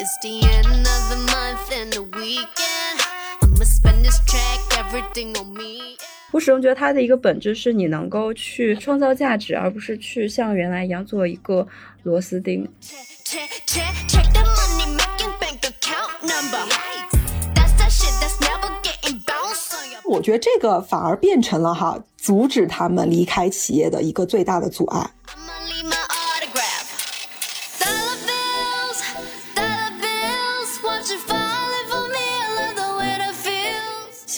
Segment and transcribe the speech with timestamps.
[0.00, 3.00] It's the end of the month and the weekend.
[3.42, 5.96] I'ma spend this track, everything on me.
[6.30, 11.66] 我始终觉得它的一个本质是你能够去创造价值，而不是去像原来一样做一个
[12.04, 12.64] 螺丝钉。
[13.24, 16.64] Check, check, check the money making bank account number.
[17.56, 25.10] That's that shit that's never getting bounced on your 我觉得这个反而变成了哈阻止他们离开企业的一个最大的阻碍。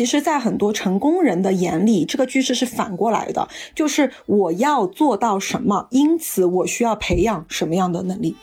[0.01, 8.35] 其实，在很多成功人的眼里，这个句式是反过来的，就是我要做到什么，因此我需要培养什么样的能力。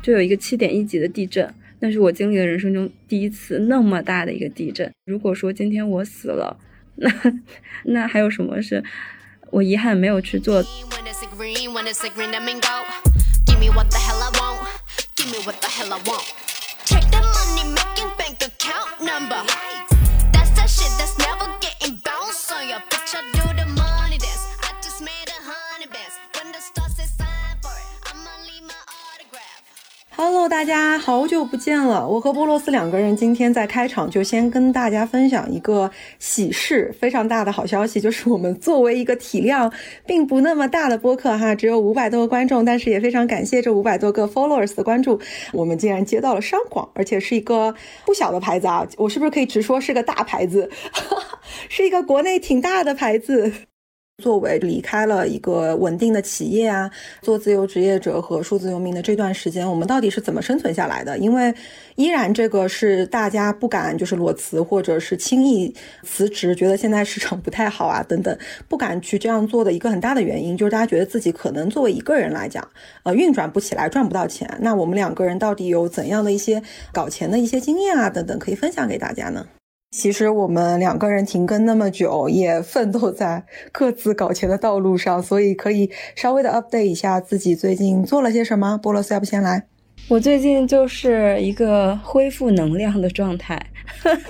[0.00, 4.88] 就有一个七点一级的地震，那是我经历的人生中第一次那么大的一个地震。
[5.04, 6.56] 如果说今天我死了，
[6.94, 7.12] 那
[7.86, 8.84] 那还有什么是？
[9.50, 10.62] 我遗憾没有去做？
[30.22, 32.06] Hello，大家好久不见了。
[32.06, 39.72] 我和波洛斯两个人今天在开场就先跟大家分享一个喜事，非常大的好消息，就是我们作为一个体量
[40.04, 45.18] 并不那么大的播客哈，只有五百多个观众，但是也非常感谢这五百多个 followers 的关注，
[45.54, 48.86] 我们竟然接到了商广，而且是一个不小的牌子啊！
[48.98, 50.68] 我是不是可以直说是个大牌子？
[51.70, 53.50] 是一个国内挺大的牌子。
[54.20, 56.88] 作为离开了一个稳定的企业啊，
[57.22, 61.18] 做自由职业者和数字游民的这段时间，我们到底是怎么生存下来的？
[61.18, 61.52] 因为
[61.96, 68.38] 依然这个是大家不敢就是裸辞或者是轻易辞职，觉得现在市场不太好啊 等等，
[68.68, 72.66] 不敢去这样做的一个很大的原因，就是大家觉得自己可能作为一个人来讲，
[73.02, 74.48] 呃，运转不起来，赚不到钱。
[74.60, 79.46] 那我们两个人到底有怎样的一些搞钱的一些经验啊等等，可以分享给大家呢？
[79.90, 88.78] 其实我们两个人停更那么久，也奋斗在各自搞钱的道路上，所以可以稍微的 update 一下自己最近做了些什么。
[88.78, 89.66] 波罗斯，要不先来？
[90.06, 93.60] 我最近就是一个恢复能量的状态，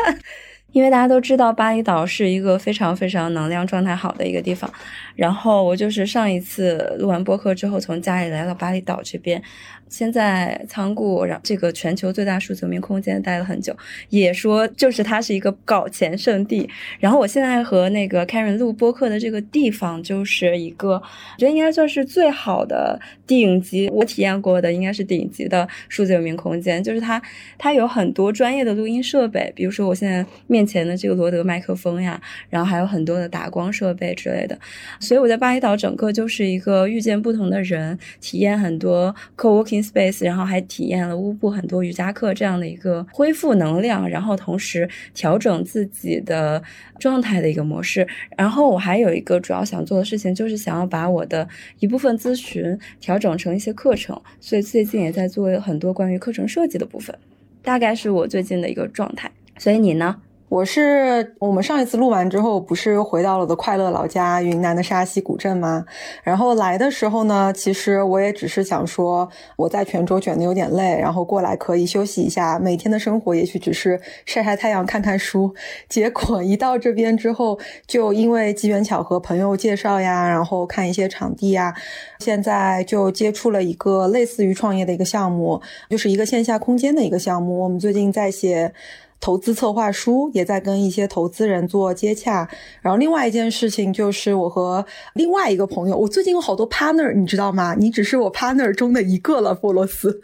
[0.72, 4.72] 因为大家都知道巴厘岛是一个非常非常能量状态好的一个地方。
[5.14, 9.42] 然后我就是上一次录完播客之后，从家里来到巴厘岛这边，
[9.90, 13.76] 先在仓库，然后这个全球最大数字游民空间待了很久，
[14.08, 16.66] 也说就是它是一个搞钱圣地。
[16.98, 21.02] 然后我现在和那个 Karen 录播客的这个地方，就是一个我
[21.38, 26.82] 觉得应该算是最好的顶级，我体验过的应该是顶级的数字游民空间。
[26.82, 27.20] 就是它，
[27.58, 34.56] 它有很多专业的录音设备，比如说我现在面前的这个罗德麦克风呀，然后还有很多的打光设备之类的。
[35.00, 46.62] 所以我在巴厘岛整个就是一个遇见不同的人，体验很多 co-working space，然后还体验了乌布很多瑜伽课这样的一个恢复能量，然后同时调整自己的
[46.98, 48.06] 状态的一个模式。
[48.36, 51.48] 然后我还有一个主要想做的事情，就是想要把我的
[51.78, 57.16] 一部分咨询调整成一些课程，所以最近也在做很多关于课程设计的部分，
[57.62, 59.30] 大概是我最近的一个状态。
[59.58, 60.16] 所以你呢？
[60.50, 65.86] 我是我们上一次录完之后，不是回到了我的快乐老家云南的沙溪古镇吗？
[66.24, 72.58] 然后来的时候呢，其实我也只是想说，我在泉州卷的有点累，然后过来可以休息一下。
[72.58, 75.54] 每天的生活也许只是晒晒太阳、看看书。
[75.88, 77.56] 结果一到这边之后，
[77.86, 81.72] 就因为机缘巧合，朋友介绍呀，然后看一些场地呀，
[82.18, 87.60] 现在就接触了一个类似于创业的一个项目，就是一个线下空间的一个项目。
[87.60, 88.74] 我们最近在写。
[89.20, 92.48] 投资策划书也在跟一些投资人做接洽，
[92.80, 97.74] 然后另外一件事情就是我和另外一个朋友，我最近有好多 partner，你知道吗？
[97.78, 100.20] 你只是我 partner 中的一个了，波罗斯。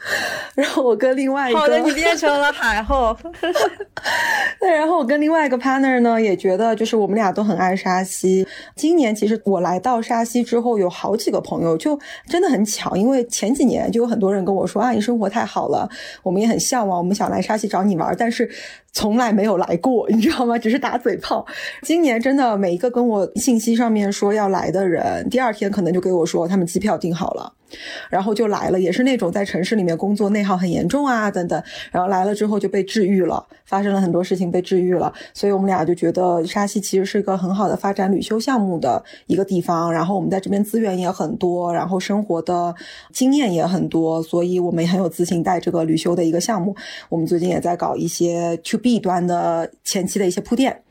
[0.54, 3.16] 然后我跟另外一个，好的，你变成了海后。
[4.58, 8.46] 对，然后我跟另外一个 partner 呢，也觉得就是我们俩都很爱沙溪。
[8.74, 15.88] 今年其实我来到沙溪之后，有好几个朋友，就真的很巧，因为前几年就有很多人跟我说啊，你生活太好了，
[16.22, 18.48] 我们也很向往，我们想来沙溪找你玩，但是
[18.96, 20.56] 从来没有来过，你知道吗？
[20.58, 21.46] 只是打嘴炮。
[21.84, 27.52] 今年真的每一个跟我信息上面说要来的人，第二天可能就给我说他们机票订好了。
[28.10, 42.74] 然后就来了，也是那种在城市里面工作内耗很严重啊等等，然后来了之后就被治愈了，发生了很多事情被治愈了，所以我们俩就觉得沙溪其实是一个很好的发展旅修项目的一个地方，然后我们在这边资源也很多，然后生活的
[43.12, 46.74] 经验也很多，所以我们也很有自信带这个旅修的一个项目。
[47.08, 50.82] 我们最近也在搞一些 to B 端的前期的一些铺垫。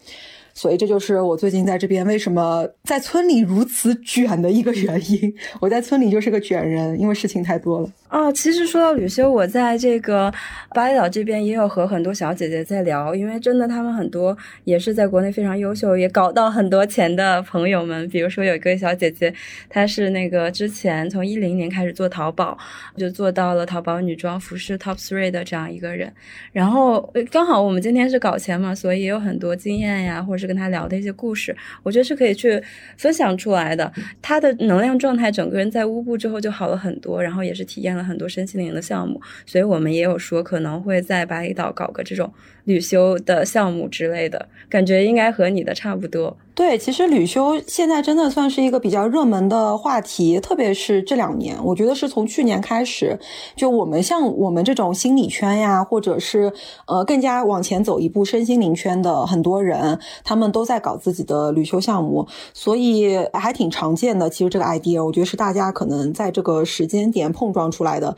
[0.56, 5.32] 所以这就是我最近在这边为什么在村里如此卷的一个原因。
[5.60, 7.90] 我在村里就是个卷人，因为事情太多了。
[8.16, 10.34] 哦，其实说到旅修，我在这个
[10.74, 18.08] 巴厘岛这边也有和很多小姐姐在聊，因为真的她们很多也是在国内非常优秀，也搞到很多钱的朋友们。
[18.08, 19.34] 比如说有一个小姐姐，
[19.68, 22.58] 她是那个之前从一零年开始做淘宝，
[22.96, 26.10] 就做到了淘宝女装服饰 top three 的这样一个人。
[26.54, 31.54] 然后刚好我们今天是搞钱嘛，所以也有很多经验呀，或者是跟她聊的一些故事，
[31.84, 32.64] 我觉得是可以去
[32.96, 33.92] 分享出来的。
[34.22, 38.05] 她的能量状态，整个人在乌布之后就好了很多，然后也是体验了。
[38.06, 42.32] 很多身心灵的项目，所以我们也有说可能会在巴厘岛搞个这种
[42.66, 46.38] 旅修的项目之类的，感觉应该和你的差不多。
[46.56, 53.20] 对，其实旅修现在真的算是一个比较热门的话题，特别是这两年，我觉得是从去年开始，
[53.58, 56.54] 就我们像我们这种心理圈呀，或者是
[56.88, 64.30] 呃更加往前走一步身心灵圈的很多人，他们都在搞自己的旅修项目，所以还挺常见的。
[64.30, 68.16] 其实这个 idea，我觉得是大家可能在这个时间点碰撞出来的。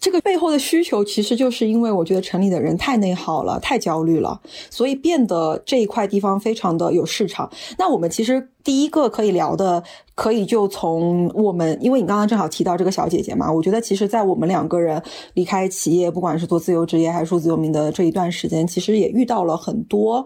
[0.00, 4.40] 这个背后的需求，其实就是因为我觉得城里的人太内耗了，太焦虑了，
[4.70, 7.50] 所以变得这一块地方非常的有市场。
[7.78, 8.51] 那我们其实。
[8.64, 9.82] 第一个可以聊的，
[10.14, 15.02] 可以就从我们，因为你刚刚正好提到这个小姐姐嘛，我觉得其实，在我们两个人
[15.34, 20.24] 离开企业，不管是做自由职业还是数字游民的这一段时间，其实也遇到了很多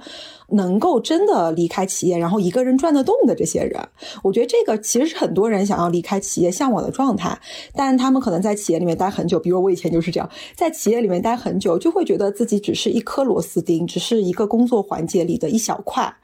[0.50, 3.80] 能够真的离开企业，然后一个人转得动的这些人。
[4.22, 7.38] 我觉得这个其实是很多人想要离开企业向往的状态，
[7.74, 16.14] 但他们可能在企业里面待很久，比如我以前就是这样，在企业里面待很久，就会觉得自己只是一颗螺丝钉，只是一个工作环节里的一小块。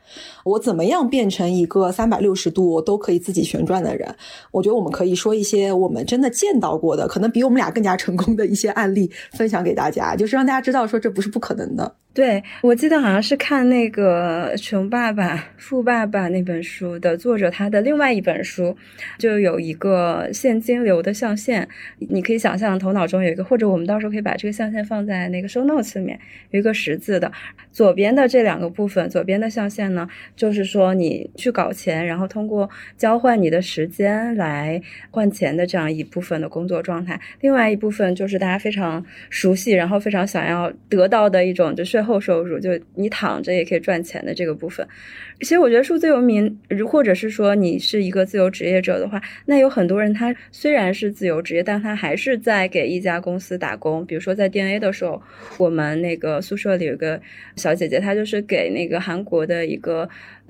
[0.44, 4.14] 我怎么样变成一个三百六十度都可以自己旋转的人？
[4.50, 11.96] 我觉得我们可以说一些我们真的见到过的，可能比我们俩更加成功的一些案例分享给大家，就是让大家知道说这不是不可能的。
[12.14, 18.76] 对我记得好像是看那个《穷爸爸富爸爸》那本书的作者他的另外一本书，
[19.18, 21.66] 就有一个现金流的象限，
[22.10, 26.20] 你可以想象头脑中有一个，或者我们到时候可以把这个象限放在那个 show notes 里面，
[26.50, 27.32] 有一个十字的，
[27.70, 30.01] 左边的这两个部分，左边的象限呢，
[30.36, 32.68] 就是说你去搞钱，然后通过
[32.98, 42.02] 交换你的时间来换钱的这样一部分的工作状态，另外一部分就是大家非常熟悉，然后非常想要得到的一种就税。
[42.02, 44.84] 后收入就你躺着也可以赚钱的这个部分，
[45.38, 54.04] 其实我觉得数字游民，如或者是说你是一个自由职业者的话，那有很多人他虽然是自由职业，但他还是在给一家公司打工。
[54.04, 55.22] 比如说在 DNA 的时候，
[55.58, 57.20] 我们那个宿舍里有个
[57.54, 59.91] 小姐姐，她就是给那个韩国的一个。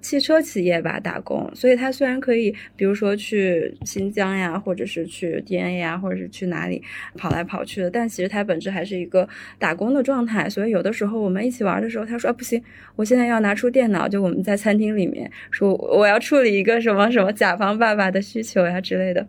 [0.01, 6.83] 汽车企业吧打工，所以他虽然可以，比如说去新疆呀，或者是去 DNA 呀，或者是去哪里
[7.17, 9.29] 跑来跑去的，但其实他本质还是一个
[9.59, 10.51] 打工的状态。
[10.51, 12.61] 所以有的时候我们一起玩的时候，他说啊不行，
[12.97, 19.27] 我现在要拿出电脑，就我们在餐厅里面说我要处理一个什么什么甲方爸爸的需求呀之类的。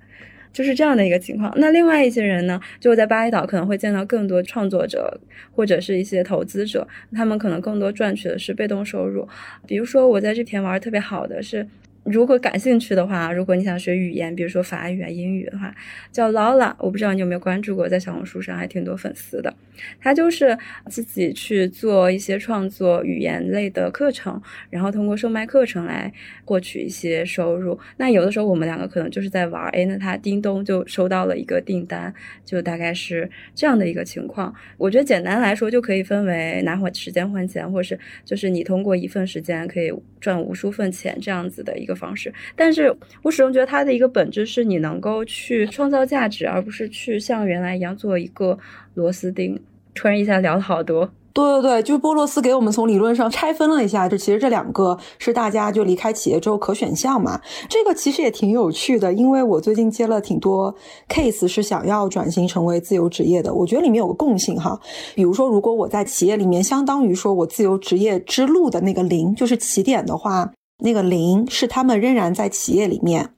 [0.54, 1.52] 就是这样的一个情况。
[1.58, 5.20] 那另外一些人呢，就在巴厘岛可能会见到更多创作者
[5.52, 9.28] 或者是一些投资者，他们可能更多赚取的是被动收入。
[9.68, 11.68] 比如说，我在这边玩儿特别好的是。
[12.04, 15.74] 如果感兴趣的话，如果你想学语言，比如说法语啊、英语的话，
[16.12, 19.54] 叫 Lola，我不知道你有没有关注过，在小红书上还挺多粉丝的。
[20.00, 20.56] 他就是
[20.88, 24.40] 自己去做一些创作语言类的课程，
[24.70, 26.12] 然后通过售卖课程来
[26.44, 27.80] 获取一些收入。
[27.98, 32.14] 那有的时候我们两个可能就是在玩，哎，那他叮咚就收到了一个订单，
[32.44, 34.54] 就大概是这样的一个情况。
[34.78, 41.93] 我觉得简单来说就可以分为拿换时间换钱，或是就是你通过一份时间可以赚无数份钱这样子的一个。
[41.96, 48.58] 方式，但是我始终觉得它的一个本质是你能够去创造价值，而不是去像原来一样做一个
[48.94, 49.60] 螺丝钉。
[49.96, 51.08] 突然一下聊了好多。
[51.34, 57.40] 对对对，就是波洛斯给我们从理论上拆分了一下，就其实这两个是大家就离开企业之后可选项嘛。
[57.70, 60.76] 这个其实也挺有趣的，因为我最近接了挺多
[61.10, 63.54] case 是想要转型成为自由职业的。
[63.54, 64.80] 我觉得里面有个共性哈，
[65.16, 70.52] 比如说如果我在企业里面，相当于说我自由职业之路的那个零就是起点的话。
[70.84, 73.30] 那个零是他们仍然在企业里面，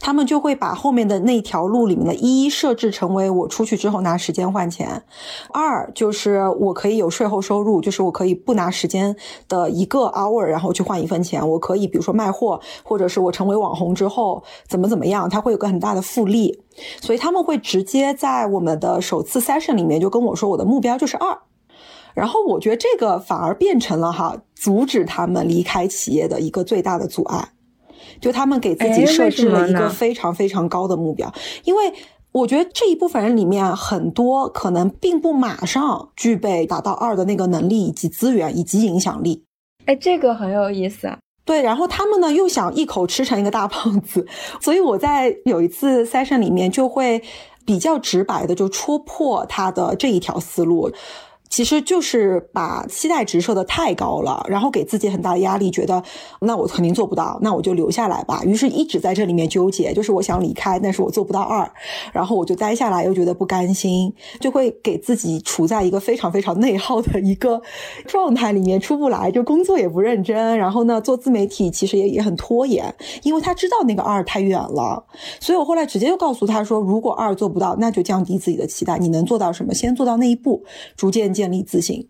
[0.00, 5.04] 他们就会把后面的那条路里面的一设置成为我出去之后拿时间换钱，
[5.52, 9.14] 二就是我可以有税后收入，就是我可以不拿时间
[9.48, 16.60] 的一个 hour，然后去换一份钱，我可以比如说卖货，或者是我成为网红之后怎么怎么样，它会有个很大的复利，
[17.00, 21.38] 所以他们会直接在我们的首次 session 里面就跟我说，我的目标就是二。
[22.14, 27.48] 然后我觉得这个反而变成了哈，阻止他们离开企业的一个最大的阻碍，
[28.20, 31.32] 就他们给自己设置了一个非常非常高的目标，
[31.64, 31.92] 因为
[32.32, 39.44] 我觉得这一部分人里面很多可能并不马上具备达到二的那个能力以及资源以及影响力。
[39.84, 41.18] 哎，这个很有意思啊。
[41.44, 44.26] 对，然后他们呢又想一口吃成一个大胖子，
[44.60, 47.20] 所以我在有一次 session 里面就会
[47.66, 50.90] 比较直白的就戳破他的这一条思路。
[51.52, 56.02] 其实就是把期待值设的太高了，然后给自己很大的压力，觉得
[56.40, 58.42] 那我肯定做不到，那我就留下来吧。
[58.42, 61.70] 于是一直在这里面纠结，就是我想离开，但是我做不到二，
[62.10, 67.60] 然后我就待下来，又觉得不甘心，就会给自己处在一个非常非常内耗的一个
[68.06, 72.82] 状态里面，出不来，就工作也不认真，然后呢，做自媒体其实也也很拖延，
[73.24, 75.04] 因为他知道那个二太远了，
[75.38, 80.64] 所以我后来直接就告诉他说，如果二做不到，那就降低自己的期待，你能做到什么，先做到那一步，
[80.96, 81.41] 逐渐建。
[81.42, 82.06] 建立自信，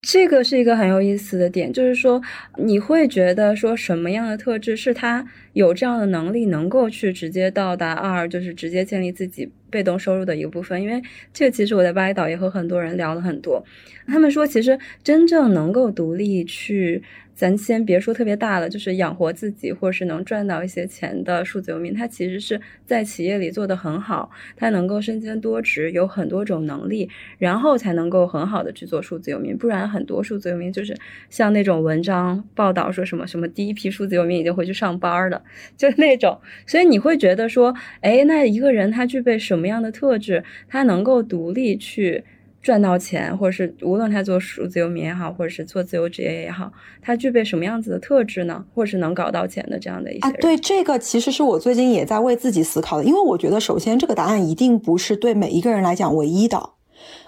[0.00, 2.22] 这个是一个很有意思的点，就是说
[2.58, 10.80] 你会觉得说什么样的特质是他有这样的能力，能够去直接到达二，就是直接建立自己被动收入的一个部分。
[10.80, 11.02] 因为
[11.32, 13.64] 这个其实我在巴厘岛也和很多人聊了很多，
[14.06, 17.02] 他们说其实真正能够独立去。
[17.42, 29.58] 咱先别说特别大的，就是养活自己或者是能赚到一些钱的数字游民，他其实是在企业里做得很好，他能够身兼多职，有很多种能力，然后才能够很好的去做数字游民。
[29.58, 30.96] 不然很多数字游民就是
[31.30, 35.42] 像那种文章报道说什么什么第一批数字游民已经回去上班了，
[35.76, 36.40] 就那种。
[36.64, 42.22] 所以你会觉得说，哎，那一个人他具备什么样的特质，他能够独立去。
[42.62, 48.64] 赚到钱，或者是无论他做数字游民也好，或者是做自由职业也好，他具备什么样子的特质呢？
[48.72, 50.30] 或者是能搞到钱的这样的一些啊？
[50.40, 56.70] 对，这个其实是我最近也在为自己思考的，因为我觉得首先这个答案一定不是对每一个人来讲唯一的。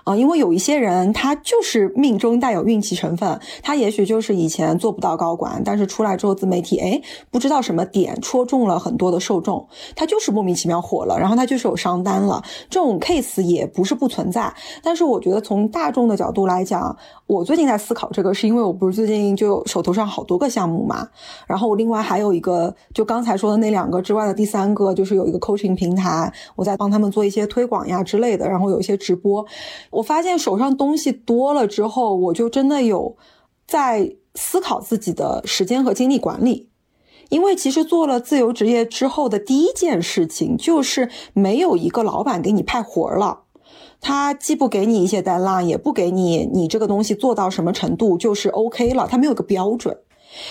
[0.05, 14.53] 啊，因为有一些人，他就是命中带有运气成分，他也许就是以前做不到高管，但是出来之后自媒体，哎，不知道什么点戳中了很多的受众，他就是莫名其妙火了，然后他就是有商单了，这种 case 也不是不存在。
[14.83, 16.95] 但是我觉得从大众的角度来讲，
[17.27, 21.09] 我最近在思考这个，是因为我不是最近就手头上好多个项目嘛，
[21.47, 29.43] 然后我另外还有一个，就刚才说的那两个之外的第三个，就是有一个 coaching 平台，我在帮他们做一些推广呀之类的，然后有一些直播。
[29.95, 33.17] 我发现手上东西多了之后，我就真的有
[33.67, 36.69] 在思考自己的时间和精力管理。
[37.31, 43.45] 因为其实做了自由职业之后的第一件事情，就是没有一个老板给你派活了，
[44.01, 49.97] 他既不给你一些 deadline，也不给你你这个东西做到什么程度就是 OK 了，他没有一个标准。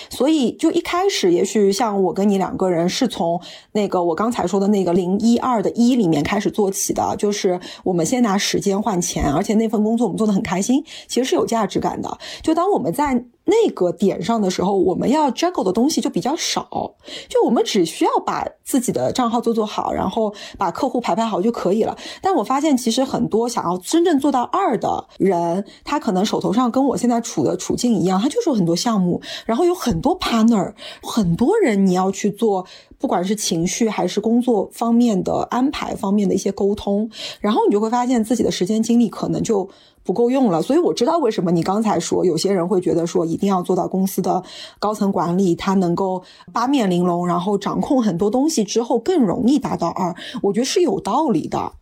[0.09, 3.39] 所以，就一开始，也许像我跟你两个人是从
[3.71, 12.17] 那个我刚才说的那个零一二的一里面开始做起的，就是我们先拿时间换钱，而且那份工作我们做的很开心，其实是有价值感的。
[12.41, 13.25] 就当我们在。
[13.45, 16.95] 那个点上的时候，我们要 juggle 的东西就比较少，
[17.27, 21.97] 就我们只需要把自己的账号做做好，然后把客户排排好就可以了。
[22.21, 32.65] 但我发现，其实很多想要真正做到二的人，他可能手头上跟我现在处的处境一样，他就是很多项目，然后有很多 partner，很多人你要去做，
[32.97, 37.09] 不管是情绪还是工作方面的安排方面的一些沟通，
[37.41, 39.69] 然后你就会发现自己的时间精力可能就。
[40.03, 44.43] 不够用了，所以我知道为什么你刚才说有些人会觉得说一定要做到公司的
[44.79, 51.73] 高层管理，他能够八面玲珑，然后掌控很多东西之后更容易达到二，我觉得是有道理的，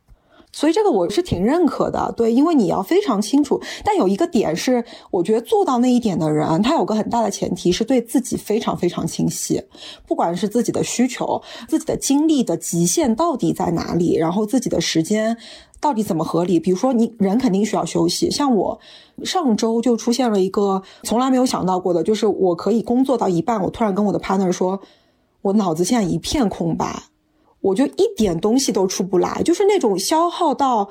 [0.51, 2.13] 所以这个我是挺认可的。
[2.17, 9.63] 对，因为你要非常清楚，但有一个点是，我觉得做到那一点的人，他有个很大的前提是对自己非常非常清晰，
[10.07, 15.37] 不管是自己的需求、自己的精力的极限到底在哪里，然后自己的时间。
[15.79, 16.59] 到底怎么合理？
[16.59, 18.29] 比如说，你人肯定需要休息。
[18.29, 18.79] 像我
[19.23, 24.79] 上周就出现了一个从来没有想到过的，就是我可以工作到一半，我突然跟我的 partner 说，
[25.41, 27.01] 我脑子现在一片空白，
[27.61, 30.89] 我就一点东西都出不来，就是那种消耗到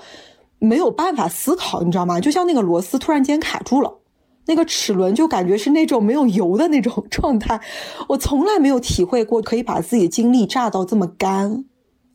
[0.59, 2.21] 没有办法思考，你知道吗？
[2.21, 3.99] 就像那个螺丝突然间卡住了，
[4.47, 7.61] 那个齿轮就感觉是那种没有油的那种状态。
[8.09, 11.65] 我从来没有体会过可以把自己的精力榨到这么干。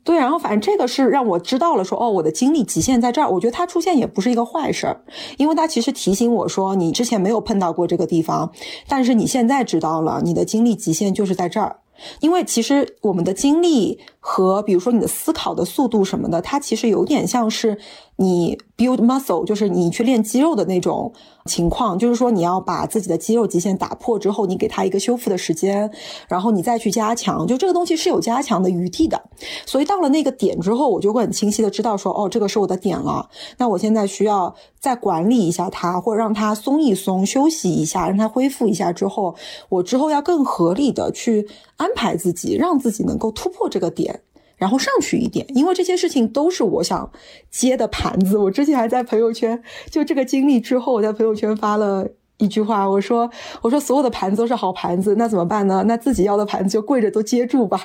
[0.04, 3.28] 对，然后反正这个是让我知道了，说哦，我的精力极限在这儿。
[3.28, 5.00] 我觉得它出现也不是一个坏事儿，
[5.36, 8.52] 因为它其实提醒我说，你之前没有碰到过这个地方，
[8.86, 11.78] 但是你现在知道了，你的精力极限就是在这儿。
[12.20, 13.98] 因为其实我们的精力
[14.28, 17.78] 和比如说你的思考的速度什么的，它其实有点像是
[18.16, 21.12] 你 build muscle，就是你去练肌肉的那种。
[21.46, 25.88] 情况就是说，你要把自己的肌肉极限打破之后，你给它一个修复的时间，
[26.26, 29.22] 然后你再去加强，就这个东西是有加强的余地的。
[29.64, 33.30] 所以到了那个点之后，我就会很清晰的知道说，哦，这个是我的点了。
[33.58, 39.36] 那我现在需要再管理一下它，或者让它松一松，休息一下，让它恢复一下之后，
[39.68, 44.15] 我之后要更合理的去安排自己，让自己能够突破这个点。
[44.56, 47.10] 然后上去一点，因为这些事情都是我想
[47.50, 48.38] 接的盘子。
[48.38, 52.08] 我之前还在朋友圈，就这个经历之后，我在朋友圈发了
[52.38, 53.30] 一句话，我说
[53.62, 55.84] 我说所有的盘子都是好盘子，那怎么办呢？
[55.86, 57.80] 那自己要的盘子就跪着都接住吧。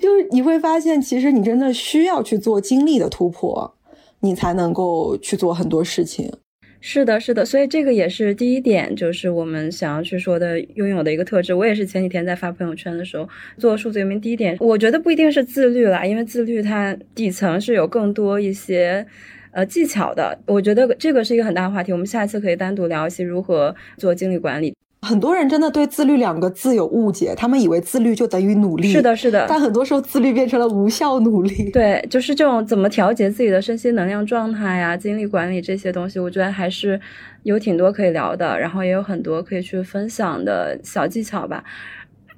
[0.00, 3.74] 就是你会发现，其实你真的需要去做经历的突破，
[4.20, 6.30] 你才能够去做很多事情。
[6.86, 11.54] 是的，是的，所以这个也是第一点，就是我们想要去说的拥有的一个特质。
[11.54, 13.26] 我也是前几天在发朋友圈的时候
[13.56, 14.20] 做数字游民。
[14.20, 19.04] 第一点，我觉得不一定是自律啦，因为自律它底层是有更多一些
[19.52, 20.38] 呃技巧的。
[20.46, 24.74] 我觉得这个是一个很大的话题，我们下一次可以单独聊一些如何做精力管理。
[25.04, 28.90] 很多人真的对“自律”两个字有误解，他们以为自律就等于努力。
[28.90, 29.46] 是的，是的。
[29.48, 31.70] 但很多时候，自律变成了无效努力。
[31.70, 36.98] 对，就是这种怎么调节自己的身心能量状态呀、精力管理这些东西，我觉得还是
[37.42, 41.62] 有挺多可以聊的，然后也有很多可以去分享的小技巧吧。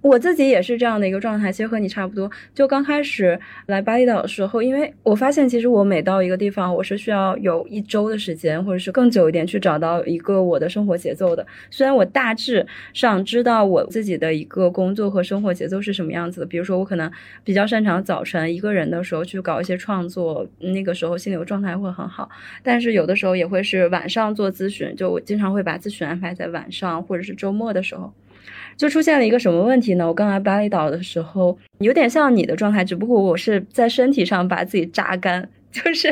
[0.06, 2.30] 我自己也是这样的一个状态，其实和你差不多。
[2.54, 3.36] 就刚开始
[3.66, 11.44] 来巴厘岛的时候，因为我发现，其实我每到一个地方，我是需要有一周的时间，或者是更久一点，去找到一个我的生活节奏的。
[11.72, 17.10] 虽然我大致上知道我自己的一个工作和生活节奏是什么样子的，比如说我可能
[17.42, 22.30] 比较擅长早晨一个人的时候去搞一些创作，那个时候心流状态会很好。
[22.62, 28.12] 但是有的时候也会是晚上做咨询，就我经常会把咨询安排在晚上或者是周末的时候。
[28.76, 30.06] 就出现了一个什么问题呢？
[30.06, 36.09] 我刚来巴厘岛的时候，有点像你的状态，只不过我是在身体上把自己榨干， 就是，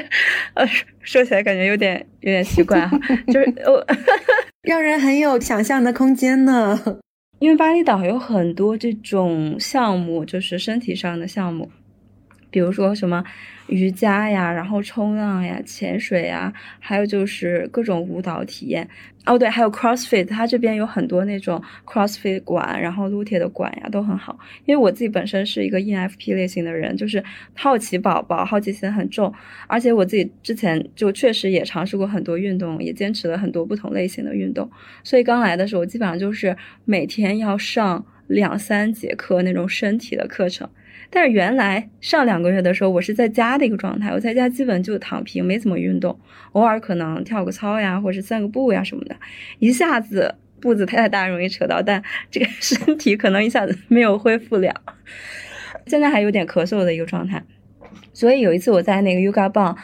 [0.55, 0.67] 呃，
[1.01, 3.87] 说起来感觉有点有点奇怪哈，就是我
[4.63, 6.99] 让人很有想象的空间呢。
[7.41, 11.71] 因为巴厘岛有很多这种项目，就是身体上的项目，
[12.55, 13.25] 比如说什么。
[13.69, 18.87] 瑜伽呀，然后冲浪呀，潜水呀，还有就是各种舞蹈体验。
[19.25, 24.39] 哦，对，还有 CrossFit，它这边有很多那种 CrossFit 馆，然后撸铁的馆呀，都很好。
[24.67, 29.33] 因为我自己本身是一个 ENFP 类型的人，就是好奇宝宝，好奇心很重。
[29.67, 34.71] 而且我自己之前就确实也尝试过很多运动，也坚持了很多不同类型的运动。
[35.03, 40.69] 所以刚来的时候，基本上就是每天要上两三节课那种身体的课程。
[41.11, 46.19] 但是原来上两个月的时候，我是在家的一个状态，我在家基本就躺平，没怎么运动，
[46.53, 49.17] 偶尔可能跳个操呀，或者散个步呀什么的。
[49.59, 54.75] 一下子步子太大，容易扯到，但这个身体可能一下子没有恢复了，
[55.87, 57.43] 现在还有点咳嗽的一个状态。
[58.13, 59.77] 所以有一次我在那个 Yoga 棒，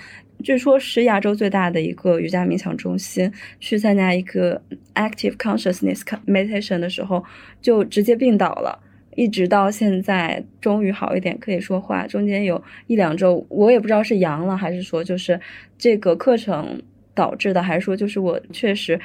[0.43, 4.63] 据说是亚洲最大的一个瑜伽冥想中心，去参加一个
[4.95, 7.25] Active Consciousness Meditation 的时候，
[7.61, 8.79] 就直接病倒了。
[9.17, 12.07] 一直到现在，终于好一点，可以说话。
[12.07, 15.41] 中间有一两周，我也不知道是阳了，还是说就是
[15.77, 16.81] 这个课程
[17.15, 18.99] 导致的，还是说就是我确实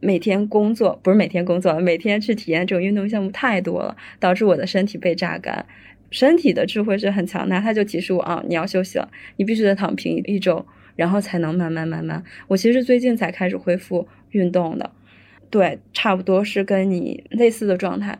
[0.00, 5.66] 每天工作，不是每天工作，每天去体验这种运动项目太多了，导致我的身体被榨干。
[6.10, 12.24] 身体的智慧是很强大，他就提示我啊，你要休息了，你必须得躺平一周，然后才能慢慢慢慢。
[12.48, 14.90] 我其实最近才开始恢复运动的，
[15.50, 18.18] 对，差不多是跟你类似的状态。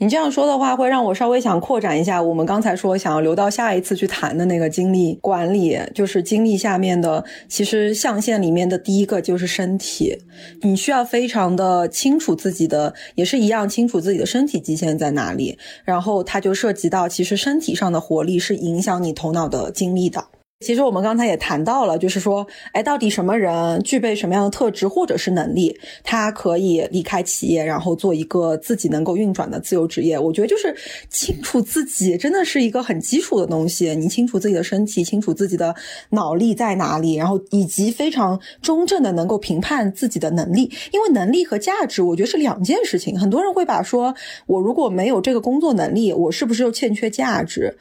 [0.00, 10.16] 你这样说的话，会让我稍微想扩展一下我们刚才说想要留到下一次去谈的那个精力管理，就是精力下面的，其实象限里面的第一个就是身体，
[10.62, 20.24] 你需要非常的清楚自己的，也是一样清楚自己的身体极限在哪里，然后它就涉及到其实身体上的活力是影响你头脑的精力的。
[20.60, 30.18] 其实我们刚才也谈到了，就是说，哎，到底什么人具备什么样的特质或者是能力，他可以离开企业，然后做一个自己能够运转的自由职业？
[30.18, 30.74] 我觉得就是
[31.08, 33.94] 清楚自己真的是一个很基础的东西。
[33.94, 35.72] 你清楚自己的身体，清楚自己的
[36.10, 40.68] 脑力在哪里，然后以及非常中正的能够评判自己的能力。
[40.90, 43.16] 因为能力和价值，我觉得是两件事情。
[43.16, 44.12] 很多人会把说，
[44.46, 47.78] 我如果没有这个工作能力，我是不是又欠缺价值？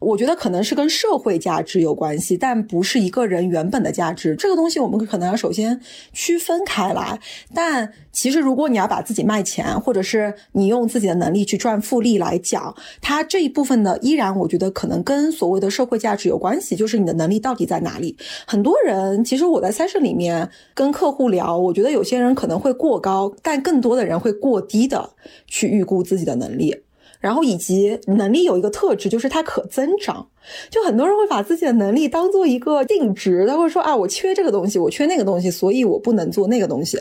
[0.00, 4.34] 我觉得可能是跟社会价值有关系，但不是一个人原本的价值。
[4.34, 5.78] 这个东西我们可能要首先
[6.12, 7.20] 区分开来。
[7.54, 18.16] 但其实，如果你要把自己卖钱，或者是你用自己的能力去赚复利来讲，它这一部分呢，依然我觉得可能跟所谓的社会价值有关系，就是你的能力到底在哪里。
[18.46, 25.10] 很多人其实我在 session 里面跟客户聊，我觉得有些人可能会过高，但更多的人会过低的
[25.46, 26.74] 去预估自己的能力。
[27.20, 30.26] 然后以及能力有一个特质，就是它可增长。
[30.70, 36.98] 就很多人会把自己的能力当做一个定值，他会说啊，我缺这个东西，我缺那个东西，所以我不能做那个东西。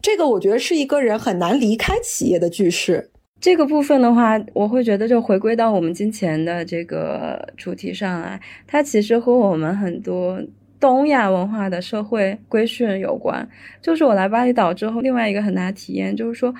[0.00, 3.10] 这个我觉得是一个人很难离开企业的句式。
[3.40, 10.40] 这个部分的话，我会觉得就回归到我们金钱的这个主题上来，它其实和我们很多
[10.78, 13.46] 东亚文化的社会规训有关。
[13.82, 16.54] 就是我来巴厘岛之后，另外一个很大的体验就是说。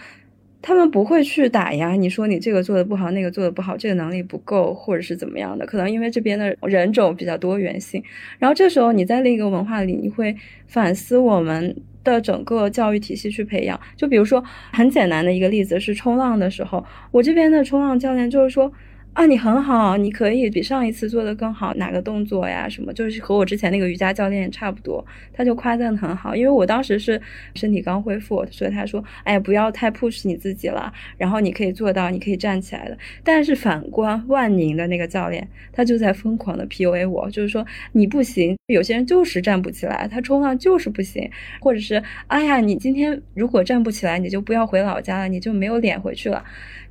[0.63, 5.67] 他们不会去打压你，说你这个做的不好，那个做的不好，这个能力不够，或者是怎么样的？
[5.67, 8.03] 可能因为这边的人种比较多元性。
[8.39, 10.35] 然后这时候你在另一个文化里，你会
[10.69, 13.79] 反思我们的整个教育体系去培养。
[13.97, 18.73] 就比如说很简单的一个例子是冲浪的时候，我这边的冲浪教练就是说。
[19.15, 22.67] 啊，你很好，你可以比上一次做的更好，哪个动作呀？
[22.67, 26.35] 什么就是和我之前那个瑜伽教练差不多，他就夸赞的很好。
[26.35, 27.21] 因为我当时是
[27.55, 32.97] 身体刚恢复，所以他说，哎呀，不要太 push 你自己了，然后你可以做到，你可以站起来的。
[33.23, 46.43] 但是反观万宁的那个教练，他就在疯狂的 PUA 我，就是说你不行，有些人就是站不起来，他冲浪就是不行，或者是，哎呀，你今天如果站不起来，你就不要回老家了，你就没有脸回去了。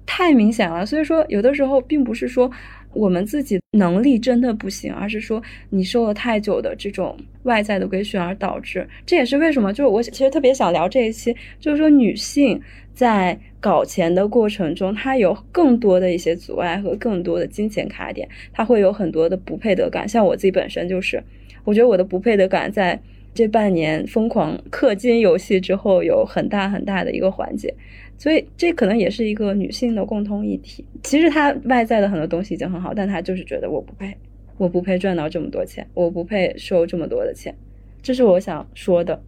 [0.05, 2.51] 太明显了，所以说有的时候并不是说
[2.93, 8.87] 我们自己能力真的不行，而是说你受了太久的这种外在的规训而导致。
[9.05, 12.61] 这也是为什么，就是我其实特别想聊这一期，就是说女性
[12.93, 20.07] 在搞钱的过程中，她有更多的一些阻碍和更多的金钱卡点，她会有很多的不配得感。
[20.07, 21.23] 像我自己本身就是，
[21.63, 22.99] 我觉得我的不配得感在
[23.33, 27.73] 这半年疯狂氪金游戏之后有很大很大的一个缓解。
[28.21, 30.85] 所以这可能也是一个女性的共通议题。
[31.01, 34.15] 其实她外在的很多东西已经很好，但她就是觉得我不配，
[34.59, 37.55] 我不配赚到这么多钱，我不配收这么多的钱，
[38.03, 39.19] 这是我想说的。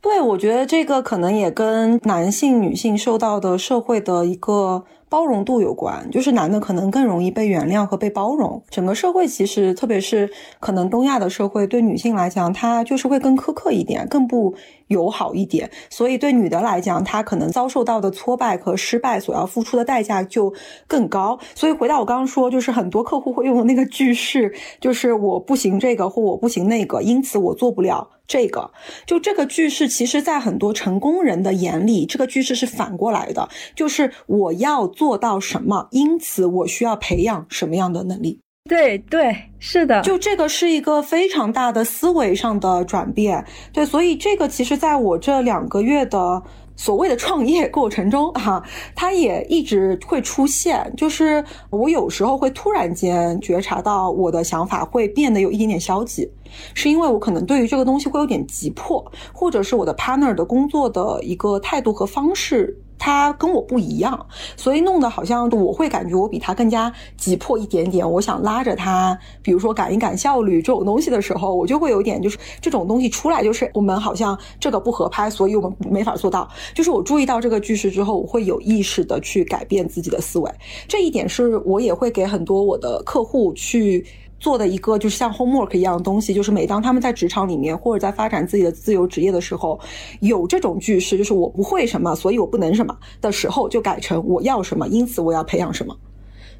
[0.00, 4.86] 对，我觉得这个可能也跟男性、女性受到的社会的一个。
[5.08, 8.62] 包容度有关，就是男的可能更容易被原谅和被包容。
[8.68, 14.54] 整个社会其实，特别是可能东亚的社会，对女性来讲，她就是会更苛刻一点，更不
[14.88, 15.70] 友好一点。
[15.88, 20.52] 所以对女的来讲，她可能遭受到的挫败和失败所要付出的代价就
[20.86, 21.38] 更高。
[21.54, 28.10] 所以回到我刚刚说，就是很多客户会用的那个句式，就是我不行这个或我不行那个，因此我做不了。
[28.26, 28.70] 这个
[29.06, 38.40] 就这个句式，其实，在很多成功人的眼里，这个句式是反过来的，就是我要做到什么，因此我需要培养什么样的能力。
[38.68, 43.42] 对对，是的，就这个是一个非常大的思维上的转变。
[43.72, 46.42] 对，所以这个其实在我这两个月的。
[46.80, 48.62] 所谓的创业过程中，哈，
[48.94, 50.88] 它也一直会出现。
[50.96, 56.30] 就是我有时候会突然间觉察到我的想法会变得有一点点消极，
[56.74, 62.78] 是因为我可能对于这个东西会有点急迫，或者是我的 partner 的工作的一个态度和方式。
[63.00, 68.10] 他跟我不一样，所以弄得好像我会感觉我比他更加急迫一点点。
[68.10, 76.50] 我想拉着他，比如说赶一赶效率这种东西的时候，我就会有点就是这种东西出来，就是我们好像这个不合拍，所以我们没法做到。
[76.74, 80.50] 就是我注意到这个句式之后，我会有意识的去改变自己的思维。
[80.88, 84.04] 这一点是我也会给很多我的客户去。
[84.38, 89.78] 做的一个就是像 homework 一样的东西，就是每当他们在职场里面或者在发展自己的自由职业的时候，
[90.20, 95.96] 有这种句式，就是我不会什么，所以我不能什么的时候，就改成我要什么，因此我要培养什么。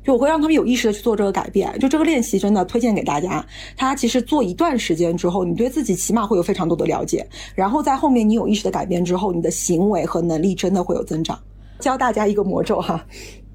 [0.05, 1.77] 就我会让他们有意识的去做这个改变。
[1.79, 3.45] 就这个练习真的推荐给大家。
[3.77, 11.39] 他其实做一段时间之后，你对自己起码会有非常多的了解，然后在后面你有意识的改变之后，你的行为和能力真的会有增长。
[11.81, 13.05] 教大家一个魔咒哈。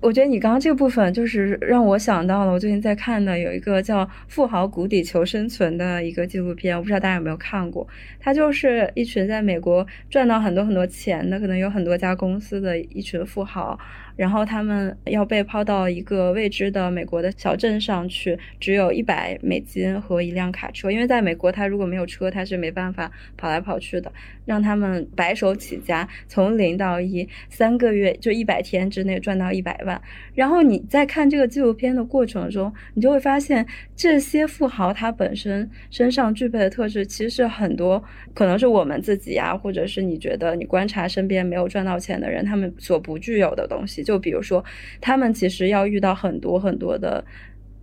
[0.04, 7.88] 我觉得你刚刚这个部分就是让我想到了，我最近在看的有一个叫《富豪谷底求生存》的一个纪录片，我不知道大家有没有看过。
[8.20, 13.80] 它就是一群在美国赚到很多很多钱的，可能有很多家公司的一群富豪。
[14.16, 24.12] 然后他们要被抛到一个未知的美国的小镇上去，只有一百美金和一辆卡车，因为在美国他如果没有车，他是没办法跑来跑去的。
[24.46, 30.02] 让他们白手起家，从零到一，三个月就一百天之内赚到一百万。
[30.36, 44.03] 然后你在看这个纪录片的过程中，你就会发现这些富豪他本身身上具备的特质，其实很多可能是我们自己呀，或者是你觉得你观察身边没有赚到钱的人，他们所不具有的东西。
[44.04, 44.64] 就比如说，
[45.02, 47.24] 他们其实要遇到很多很多的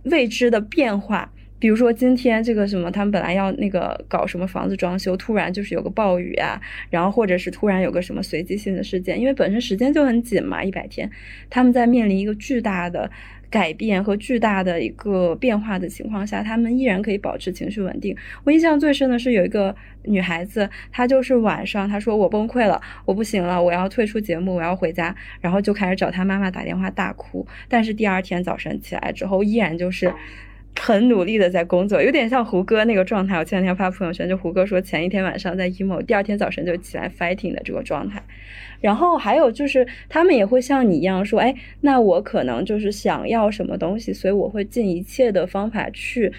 [0.03, 1.31] 未知的变化。
[1.59, 11.09] 比如说今天这个什么，他们本来要那个搞什么房子装修，突然就是有个暴雨啊，然后或者是突然有个什么随机性的事件，因为本身时间就很紧嘛，一百天，
[11.49, 13.09] 他们在面临一个巨大的。
[13.51, 18.15] 改变和巨大的一个变化的情况下，他们依然可以保持情绪稳定。
[18.45, 27.45] 我印象最深的是有一个女孩子，她就是晚上她说我崩溃了，我不行了，我要退出节目，我要回家，然后就开始找她妈妈打电话大哭。
[27.67, 30.13] 但是第二天早晨起来之后，依然就是
[30.79, 33.37] 很努力的在工作，有点像胡歌那个状态。
[33.37, 38.21] 我前两天发朋友圈，就胡歌说前一天晚上在 emo，第二天早晨就起来 fighting 的这个状态。
[38.79, 46.33] 然后还有就是，他们也会像你一样说，哎，那我可能就是想要什么东西，所以我会尽一切的方法去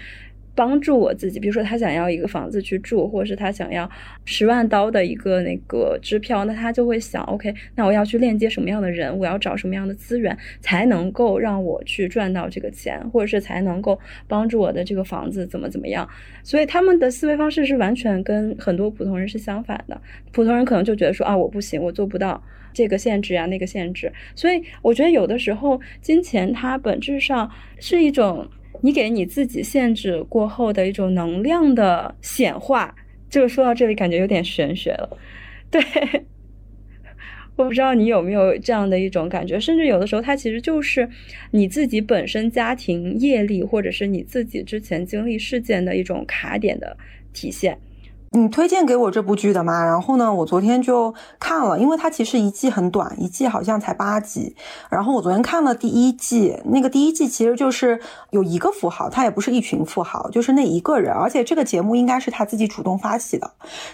[0.55, 3.89] 帮助我自己，比如说他想要一个房子去住，或者是他想要
[4.23, 16.07] 十万刀的一个那个支票，那他就会想，OK，那我要去链接什么样的人，我要找什么样的资源，才能够让我去赚到这个钱，或者是才能够帮助我的这个房子怎么怎么样。
[16.43, 19.99] 所以他们的思维方式是完全跟很多普通人是相反的。
[20.31, 22.39] 普通人可能就觉得说啊，我不行，我做不到
[22.73, 24.11] 这个限制啊，那个限制。
[24.35, 28.47] 所以我觉得有的时候金钱它本质上是一种。
[28.85, 32.93] 你给你自己限制过后的一种能量的显化，
[33.29, 35.17] 这个说到这里感觉有点玄学了。
[35.71, 35.81] 对，
[37.55, 41.07] 我不知道你有没有这样的一种感觉，甚至有的时候它其实就是
[41.51, 46.97] 你自己本身家庭业力，或者是你自己之前经历事件的一种卡点的
[47.31, 47.79] 体现。
[48.35, 49.85] 你推荐给我这部剧的嘛？
[49.85, 54.55] 然后呢，我昨天就看了，因为它其实一季很短，一季好像才八集。
[54.89, 57.99] 然后我昨天看了第一季，那个第一季其实就是
[58.31, 61.13] 有一个富豪，他也不是一群富豪，就是那一个人。
[61.13, 63.51] 而且这个节目应该是他自己主动发起的。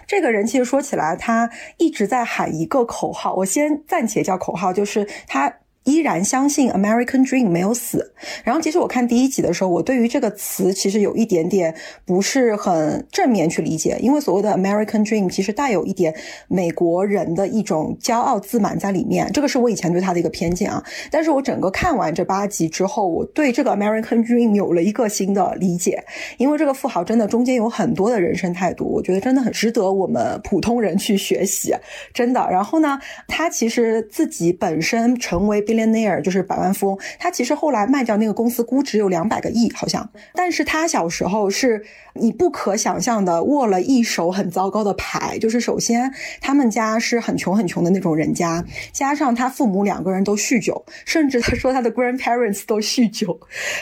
[0.07, 5.53] 这个人其实说起来，他一直在喊一个口号，我先暂且叫口号，就是他。
[5.89, 8.13] 依然相信 American Dream 没有死。
[8.43, 11.73] 然后，其实我看第一集的时候，我对于这个词其实有一点点
[12.05, 16.13] 不是很正面去理解，因为所谓的 American Dream 其实带有一点
[16.47, 19.31] 美国人的一种骄傲自满在里面。
[19.31, 20.83] 这个是我以前对他的一个偏见啊。
[21.09, 26.03] 但是我整个看完这八集之后，我对这个 American Dream 有了一个新的理解。
[26.37, 31.73] 因为这个富豪真的中间有很多的人生态度，我觉得真的很值得我们普通人去学习，
[32.13, 32.45] 真的。
[32.51, 35.59] 然后呢，他其实自己本身成为。
[35.79, 40.09] Billionaire 就是百万富翁，他其实后来卖掉那个公司，估值有两百个亿，好像。
[40.33, 46.11] 但是他小时候是你不可想象的握了一手很糟糕的牌，就是首先
[46.41, 53.39] 他们家是很穷很穷的那种人家，加上他父母两个人都酗酒，甚至他说他的 grandparents 都酗酒。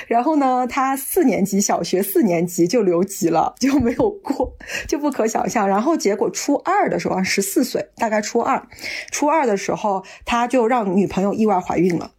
[0.08, 4.54] 然后呢，他四年级小学四年级就留级了，就没有过，
[4.88, 5.68] 就不可想象。
[5.68, 8.62] 然后结果初二的时候，十四岁，大概初二，
[9.12, 11.77] 初二的时候他就让女朋友意外怀。
[11.78, 12.10] 怀孕了，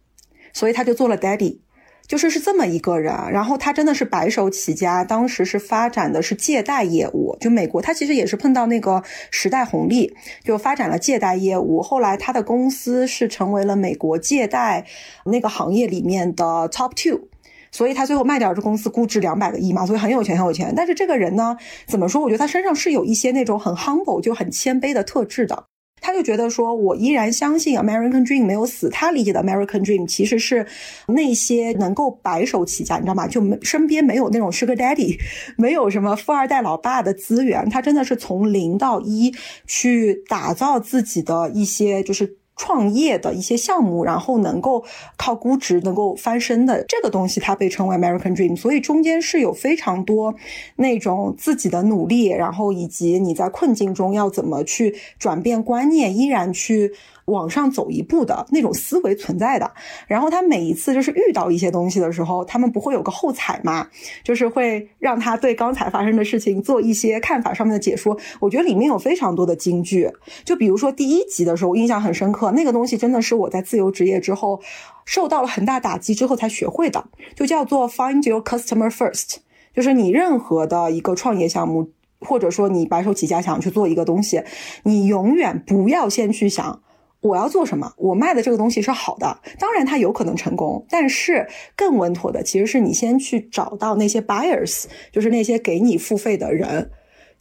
[0.53, 1.59] 所以他就做了 daddy，
[2.07, 3.13] 就是是这么一个人。
[3.29, 7.35] 然后他真的是白手起家，当时是发展的是借贷业务。
[7.41, 11.81] 就美国，他其实也是碰到那个时代红利，就发展了借贷业务。
[11.81, 14.85] 后来他的公司是成为了美国借贷
[15.25, 17.27] 那个行业里面的 top two，
[17.69, 20.73] 所以他最后卖掉这公司，估值两百个亿嘛，所以很有钱很有钱。
[20.73, 22.21] 但是这个人呢，怎么说？
[22.21, 25.65] 我觉得他身上是有一些那种很 humble，就很谦卑的特质的。
[26.01, 28.89] 他就觉得说，我依然相信 American Dream 没有死。
[28.89, 30.65] 他理解的 American Dream 其实是
[31.07, 33.27] 那些能够白手起家，你知道吗？
[33.27, 35.19] 就没身边没有那种 Sugar Daddy，
[35.57, 37.69] 没有什么富二代老爸的资源。
[37.69, 39.33] 他真的是从零到一
[39.67, 42.38] 去打造自己的一些就是。
[42.59, 44.83] 创业的一些项目，然后能够
[45.15, 48.55] 靠估值能够翻身的这个东西，它被称为 American Dream。
[48.55, 50.35] 所以中间是有非常多
[50.75, 56.93] 那种自己的努力，然后以及你在困境中要怎么去转变观念，依然去。
[57.29, 59.71] 往上走一步的那种思维存在的，
[60.07, 63.87] 然后他每一次就是遇到一些东西的时候，他们不会有个后采嘛，
[64.23, 68.17] 就是会让他对刚才发生的事情做一些看法上面的解说。
[68.39, 70.09] 我觉得里面有非常多的金句，
[70.43, 74.59] 就比如说第一集的时候，我印象很深刻，那个东西真的是我在自由职业之后
[75.05, 79.37] 受到了很大打击之后才学会的，就叫做 Find your customer first，
[79.75, 81.89] 就是你任何的一个创业项目，
[82.19, 84.41] 或者说你白手起家想去做一个东西，
[84.83, 86.81] 你永远不要先去想。
[87.21, 87.91] 我要做什么？
[87.97, 96.91] 我卖的这个东西是好的，当然它有可能成功，但是更稳妥的其实是你先去找到那些 buyers，就是那些给你付费的人，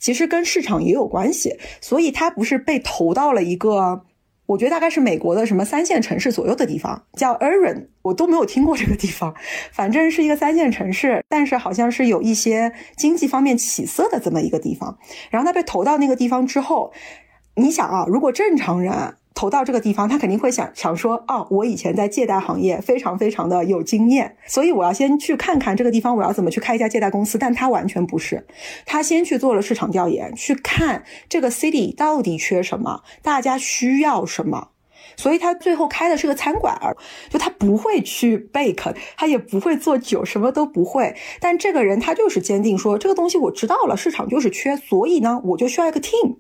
[0.00, 1.56] 其实跟市场也有关系。
[1.80, 4.02] 所以它不是被投到了一个，
[4.46, 9.32] 我觉得大概是美国的什么三线城市左右的地方，叫 Urban，我都没有听过这个地方，
[9.70, 14.98] 反正是一个三线城市，但是好像是有一些经济方面起色的这么一个地方。
[15.30, 16.92] 然后他被投到那个地方之后，
[17.54, 19.14] 你想啊，如果正常人。
[19.38, 27.38] 投到这个地方，他肯定会想想说，哦，我以前在借贷行业非常非常的有经验，所以我要先去看看这个地方，我要怎么去开一家借贷公司。
[27.38, 28.44] 但他完全不是，
[28.84, 34.70] 他先去做了市场调研，去看这个 city 到底缺什么，大家需要什么，
[35.16, 36.76] 所以他最后开的是个餐馆，
[37.30, 41.14] 就他不会去 bake，他也不会做酒，什么都不会。
[41.40, 46.38] 但这个人他就是坚定说，这个东西我知道了，市场就是缺，所以呢，我就需要一个 team。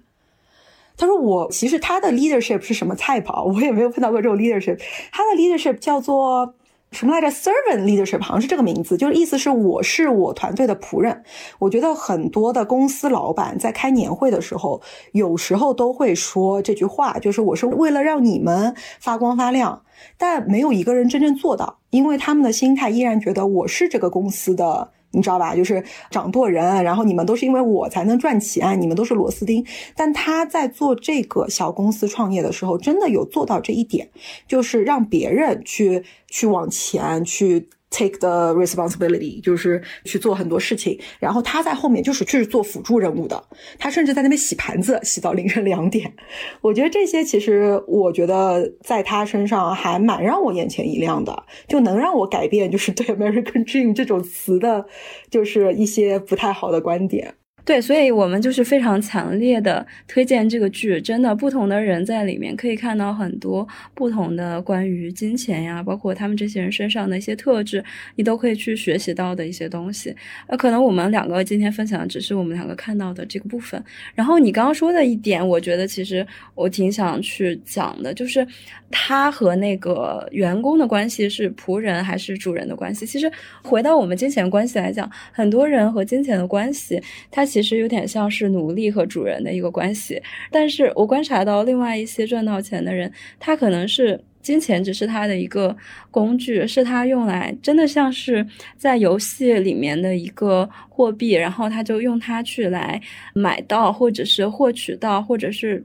[0.98, 3.44] 他说：“我其实他的 leadership 是什么菜跑？
[3.54, 4.78] 我也没有碰到过这种 leadership。
[5.12, 6.54] 他的 leadership 叫做
[6.90, 11.22] 什么来着？servant leadership 好像是这个名字，就是意思是我是我团队的仆人。
[11.58, 14.80] 我觉得很多的公司老板在开年会的时候，
[15.12, 19.82] 有时候都会说这句话，就是我是为了让你们发光发亮，
[20.16, 25.54] 但没有一个人真正做到，因为他们的心态依然觉得我是这个公司的你知道吧？
[25.54, 29.64] 就是掌舵人，然后你们都是因为我才能赚钱，你们都是螺丝钉。
[29.96, 34.10] 但他在做这个小公司创业的时候，真的有做到这一点，
[34.46, 37.68] 就是让别人去去往前去。
[37.90, 43.42] Take the responsibility，就是去做很多事情，然后他在后面就是去做辅助任务的，
[43.78, 46.12] 他甚至在那边洗盘子，洗到凌晨两点。
[46.60, 54.86] 我觉得这些其实，我觉得在他身上还蛮让我眼前一亮的，就能让我改变就是对 American Dream 这种词的，
[55.30, 57.34] 就是一些不太好的观点。
[57.68, 70.16] 对，所以我们就是非常强烈的推荐这个剧，真的，不同的人在里面可以看到很多不同的关于金钱呀，包括他们这些人身上的一些特质，你都可以去学习到的一些东西。
[70.46, 73.84] 呃，可能我们两个今天分享的只是我们两个看到的这个部分。
[74.14, 78.46] 然后你刚刚说的一点，我觉得其实我挺想去讲的，就是
[78.90, 83.04] 他和那个员工的关系是仆人还是主人的关系？
[83.04, 83.30] 其实
[83.62, 86.98] 回到我们金钱关系来讲，很多人和金钱的关系，
[87.30, 95.76] 它其其实有点像是奴隶和主人的一个关系，但是我观察到另外一些赚到钱的人，他可能是金钱只是他的一个
[96.12, 103.02] 工具，是他用来真的像是在游戏里面的一个货币，然后他就用它去来
[103.34, 105.84] 买到，或者是获取到，或者是。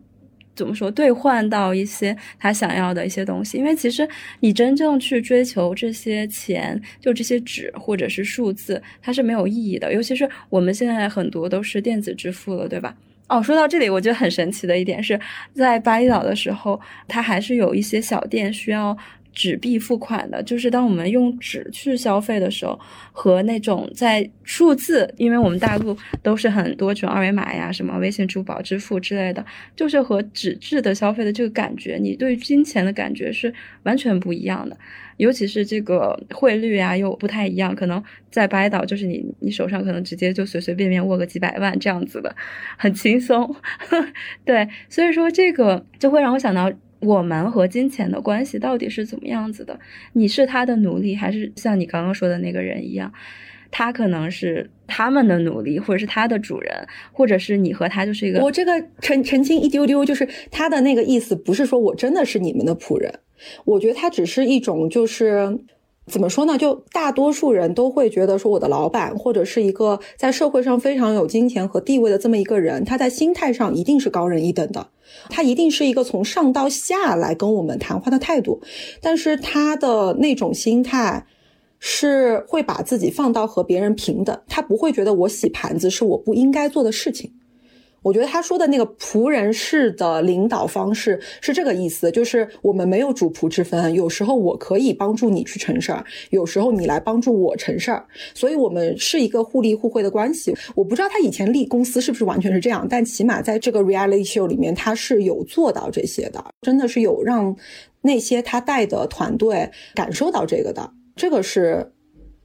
[0.55, 3.57] 怎么说兑换到一些他想要的一些东西？
[3.57, 4.07] 因为其实
[4.39, 9.93] 你真正去追求这些钱，就这些纸或者是数字，它是没有意义的。
[9.93, 12.95] 尤其是我们现在很多都是电子支付了，对吧？
[13.27, 15.19] 哦，说到这里，我觉得很神奇的一点是
[15.53, 18.95] 在巴厘岛的时候，它还是有一些小店需要。
[19.33, 22.79] 纸币付款的，就是当我们用纸去消费的时候，
[23.11, 34.77] 和那种在数字，因为我们大陆都是很多种二维码呀，什么微信、支付宝支付之类的，就是和纸质的消费的这个感觉，你对金钱的感觉是完全不一样的。
[35.17, 42.35] 尤其是这个汇率啊，又不太一样，可能在巴厘岛，就是你你手上可能直接就随随便便握个几百万这样子的，
[42.77, 43.55] 很轻松。
[44.45, 46.71] 对，所以说这个就会让我想到。
[47.03, 49.79] 我们和金钱的关系到底是怎么样子的？
[50.13, 53.11] 你是他的奴隶，还是像你刚刚说的那个人一样，
[53.69, 58.39] 他可能是他们的奴隶，或者是他的主人，或者是你和他就是一个……
[58.41, 63.13] 我这个澄澄清一丢丢，就是他的那个意思，不是说我真的是你们的仆人，
[63.65, 65.59] 我觉得他只是一种就是。
[66.05, 66.57] 怎么说呢？
[66.57, 74.87] 就大多数人都会觉得说，我的老板或者是一个在社会上非常有金钱和地位的这么一个人，他在心态上一定是高人一等的，
[75.29, 78.61] 他一定是一个从上到下来跟我们谈话的态度。
[79.01, 81.25] 但是他的那种心态
[81.79, 87.31] 是会把自己放到和别人平等，他不会觉得我洗盘子是我不应该做的事情。
[88.03, 100.53] 我觉得他说的那个仆人式的领导方式是这个意思，就是我们没有主仆之分，有时候我可以帮助你去成事儿，有时候你来帮助我成事儿，所以我们是一个互利互惠的关系。
[100.75, 107.55] 我不知道他以前立公司是不是完全是这样，但起码在这个 reality show 里面，他是有做到这些的，真的是有让
[108.01, 111.92] 那些他带的团队感受到这个的，这个是。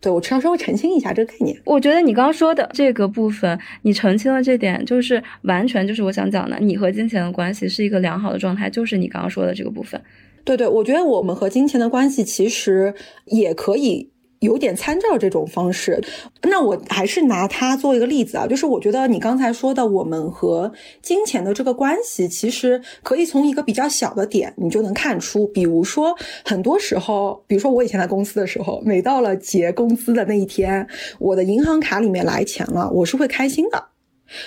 [0.01, 1.61] 对我稍稍微澄清一下这个概念。
[1.65, 10.01] 我觉得你刚刚说的这个部分，你澄清了这点，就是完全就是我想讲的，你和金钱的关系是一个良好的状态，就是你刚刚说的这个部分。
[10.45, 12.95] 对对，我觉得我们和金钱的关系其实
[13.27, 14.11] 也可以。
[14.40, 16.03] 有点参照这种方式，
[16.42, 20.72] 那我还是拿它做一个例子啊，就是我觉得你刚才说的我们和
[21.03, 30.87] 金钱的这个关系，其实可以从一个比较小的点你就能看出，比如说很多时候，比如说我以前在公司的时候，每到了结工资的那一天，
[31.18, 33.88] 我的银行卡里面来钱了，我是会开心的，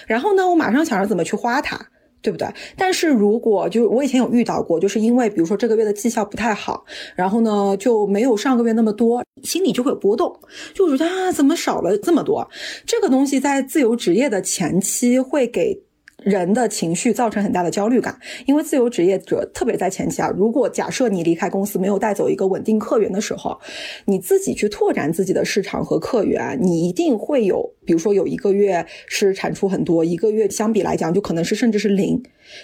[0.08, 1.88] 然后呢，我马上想着怎么去花它。
[2.22, 2.48] 对不对？
[2.78, 10.40] 但是如果就我以前有遇到过，就是因为比如说这个月的绩效不太好，然后呢就没有上个月那么多，心里就会有波动，
[10.74, 12.50] 就觉得啊怎么少了这么多？
[12.86, 15.82] 这个东西在自由职业的前期会给。
[16.22, 23.60] 人的情绪造成很大的焦虑感，因为自由职业者特别在前期啊，如果假设你离开公司没有带走一个稳定客源的时候，
[24.06, 32.22] 你自己去拓展自己的市场和客源，你一定会有，比如说有一个月是产出很多，一个月相比来讲就可能是甚至是零。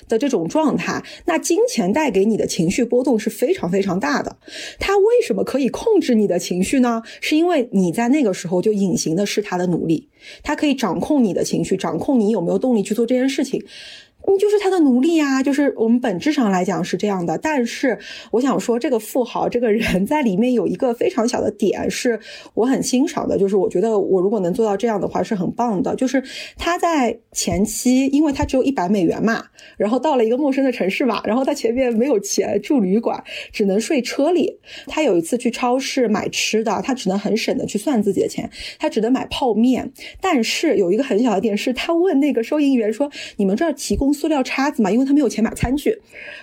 [0.08, 4.38] 的这种状态，那金钱带给你的情绪波动是非常非常大的。
[4.80, 7.02] 他为什么可以控制你的情绪呢？
[7.22, 10.08] 是因为你在那个时候就隐形的是他的努力，
[10.44, 13.64] 他可以掌控你的情绪，掌控你有没有动力去做这件事情。
[14.30, 15.42] 你就是他的奴隶啊！
[15.42, 17.38] 就是我们本质上来讲是这样的。
[17.38, 17.98] 但是
[18.32, 22.20] 我想说，这个富豪这个人在里面有一个非常小的点，是
[22.54, 23.38] 我很欣赏的。
[23.38, 25.96] 就是我觉得我如果能做到这样的话，是很棒的。
[25.96, 26.22] 就是
[26.58, 29.46] 他在前期，因为他只有一百美元嘛，
[29.78, 33.24] 然后到了一个陌生的城市嘛，然后他前面没有钱住旅馆，
[33.54, 34.60] 只能睡车里。
[34.88, 39.90] 他有一次去超市买吃的，他只能很省的去算自己的钱，他只能买泡面。
[40.20, 46.02] 但是有一个很小的点是，他问那个收银员说：“你们这儿提供？”塑料叉子嘛，因为他没有钱买餐具，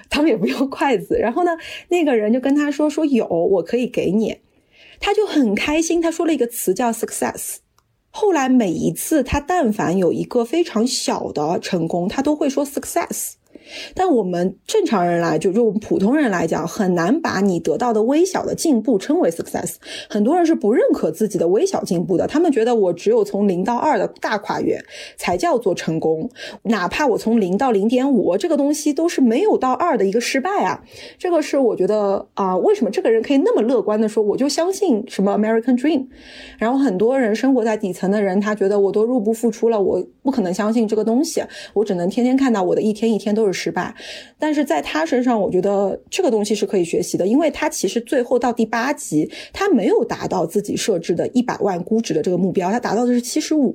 [0.08, 1.18] 他们也不用筷子。
[1.18, 1.50] 然后呢，
[1.88, 4.38] 那个人就跟他说：“说有，我可以给你。”
[5.00, 7.56] 他就很开心，他说了一个词叫 “success”。
[8.10, 13.32] 后来每一次他但凡有一个非常小的成功，他都会说 “success”。
[13.94, 19.76] 但我们正常人来，就就我们普通人来讲，很难把你得到的微小的进步称为 success。
[20.08, 24.78] 很多人是不认可自己的微小进步的，他们觉得我只有从零到二的大跨越
[25.16, 26.28] 才叫做成功，
[26.64, 30.82] 哪怕我从零到零点五，这个东西都是没有到二的一个失败啊。
[31.18, 36.06] 这个是我觉得啊，为什么这个人可以那么乐观的说，我就相信什么 American Dream。
[36.58, 41.42] 然后很多人生活在底层的人，他觉得我都入不敷出了，我不可能相信这个东西，
[41.72, 43.53] 我只能天天看到我的一天一天都是。
[43.54, 43.94] 失败，
[44.38, 53.74] 但是在他身上，我觉得这个东西是可以学习的，因为他其实最后到第八集，他没有达到自己设置的一百万估值的这个目标，他达到的是七十五。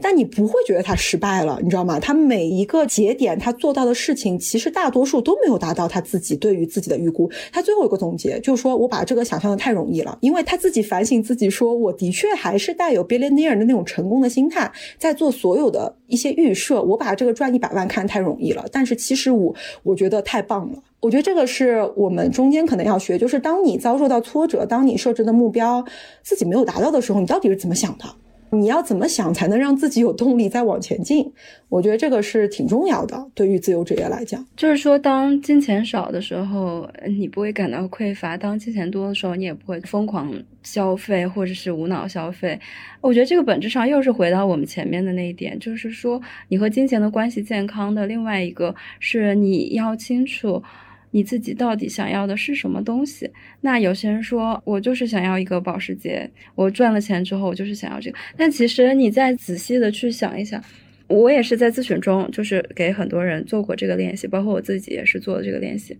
[0.00, 1.98] 但你不会觉得他失败了，你知道吗？
[2.00, 7.30] 他每一个节点他做到的事情，其实大多数都没有达到他自己对于自己的预估。
[7.52, 16.82] 他最后有个总结，就是说我把这个想象的太容易了，因为他自己反省自己说，我的确还是带有 billionaire 的那种成功的心态，在做所有的一些预设。
[16.82, 20.78] 我把这个赚一百万看太容易了，但是其实我我觉得太棒了。
[21.00, 25.82] 我觉得这个是我们中间可能要学，就是当你遭受到挫折，当你设置的目标
[26.22, 28.04] 自己没有达到的时候，你到底是怎么想的？
[28.52, 31.32] 你要怎么想才能让自己有动力再往前进？
[31.68, 34.44] 我觉得这个是挺重要的，对于自由职业来讲。
[34.56, 40.32] 就是说，当金钱少的时候，你不会感到匮乏；当金钱多的时候，你也不会疯狂
[40.62, 42.58] 消费或者是无脑消费。
[43.00, 50.62] 我觉得这个本质上又是回到我们前面的那一点，就是说，你和金钱的关系健康的另外一个是你要清楚。
[51.12, 53.30] 你自己到底想要的是什么东西？
[53.62, 58.18] 那有些人说我就是想要一个保时捷，我赚了钱之后我就是想要这个。
[58.36, 60.62] 但其实你再仔细的去想一想，
[61.08, 65.98] 我也是在咨询中，就是给很多人做过这个练习，包括我自己也是做的这个练习。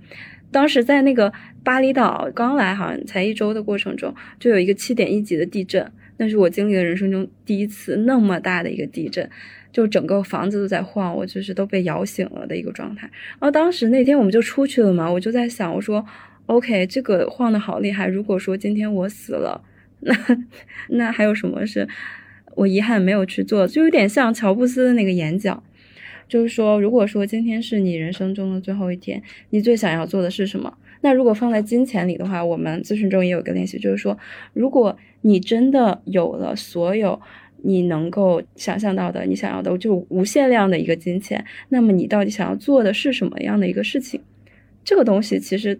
[0.53, 1.33] 当时在那个
[1.65, 9.29] 巴厘岛刚来，好像才一周的过程中，就有一个七点一级的地震，那是我经历的人生中第一次那么大的一个地震。
[9.73, 13.09] 就整个房子都在晃，我就是都被摇醒了的一个状态。
[13.39, 16.05] 然后当时那天我们就出去了嘛，我就在想，我说
[16.47, 18.09] ，OK，这个晃的好厉害。
[18.09, 19.62] 如果说今天我死了，
[20.01, 20.14] 那
[20.89, 21.87] 那还有什么是
[22.57, 23.66] 我遗憾没有去做？
[23.66, 25.62] 就有点像乔布斯的那个演讲，
[26.27, 30.77] 就是说，如果说今天是你人生中的最后一天，你最想要做的是什么？
[31.03, 34.18] 那如果放在金钱里的话，我们咨询中也有个练习，就是说，
[34.53, 37.21] 如果你真的有了所有。
[37.63, 44.21] 你能够想象到的，你想要的就无限量的一个金钱，那么你到底想要做的是什么样的一个事情？
[44.85, 45.79] 这个东西其实，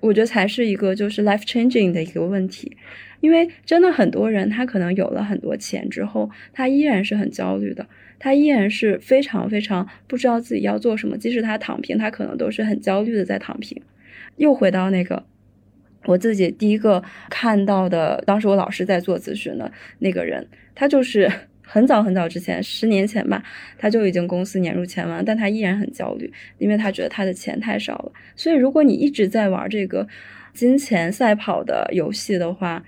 [0.00, 2.76] 我觉得才是一个就是 life changing 的一个问题，
[3.20, 7.86] 因为真的很多人他可能有了很多钱之后，他依然是很焦虑的，
[8.18, 13.80] 他依然是非常非常不知道自己要做什么，即使他躺平，他可能都是很焦虑的在躺平。
[14.36, 15.24] 又回到那个。
[16.06, 21.30] 我自己第一个看到的，当时我老师在做咨询的那个人，他就是
[21.62, 23.42] 很早很早之前，十年前吧，
[23.78, 28.12] 他就已经公司年入千万，但他依然很焦虑，因为他觉得他的钱太少了。
[28.34, 30.08] 所以，如果你一直在玩这个
[30.52, 32.84] 金钱赛跑的游戏的话，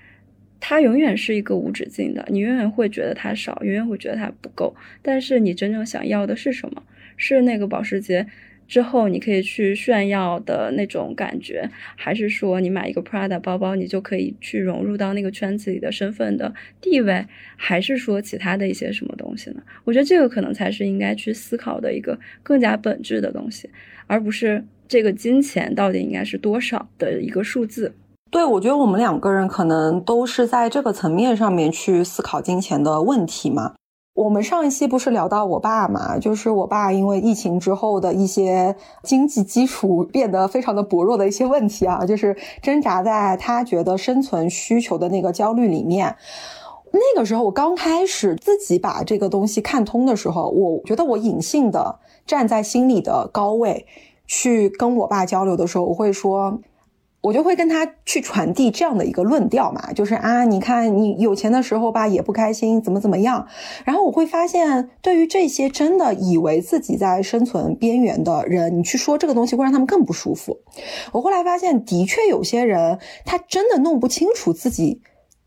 [0.59, 4.75] 它永远是一个无止境的，你永远会觉得它少，永远会觉得它不够。
[5.01, 6.83] 但是，你真正想要的是什么？
[7.15, 8.25] 是那个保时捷？
[8.67, 19.61] 之后你可以去炫耀的那种感觉，还是说你买一个 Prada 包包，你就可以去融入到那个圈子里的身份的地位，还是说其他的一些什么东西呢？
[19.83, 23.69] 我觉得这个可能才是应该去思考的一个更加本质的东西，
[24.07, 27.93] 而不是这个金钱到底应该是多少的一个数字。
[28.31, 33.75] 对，我觉得我们两个人可能都是在这个层面上面去思考金钱的问题嘛。
[34.13, 36.19] 我们上一期不是聊到我爸嘛？
[36.19, 46.15] 就是我爸因为疫情之后的一些经济基础变得非常的薄弱的一些问题啊，就是挣扎在他觉得生存需求的那个焦虑里面。
[46.91, 51.97] 那个时候我刚开始自己把这个东西看通的时候，我觉得我隐性的
[52.27, 53.87] 站在心里的高位
[54.27, 56.59] 去跟我爸交流的时候，我会说。
[57.23, 63.47] 我就会跟他去传递这样的一个论调嘛，就是啊，你看你有钱的时候吧，也不开心，怎么怎么样。
[63.85, 70.59] 然后我会发现，对于这些真的以为自己在生存边缘的人，你去说这个东西会让他们更不舒服。
[71.13, 75.01] 我后来发现，的确有些人他真的弄不清楚自己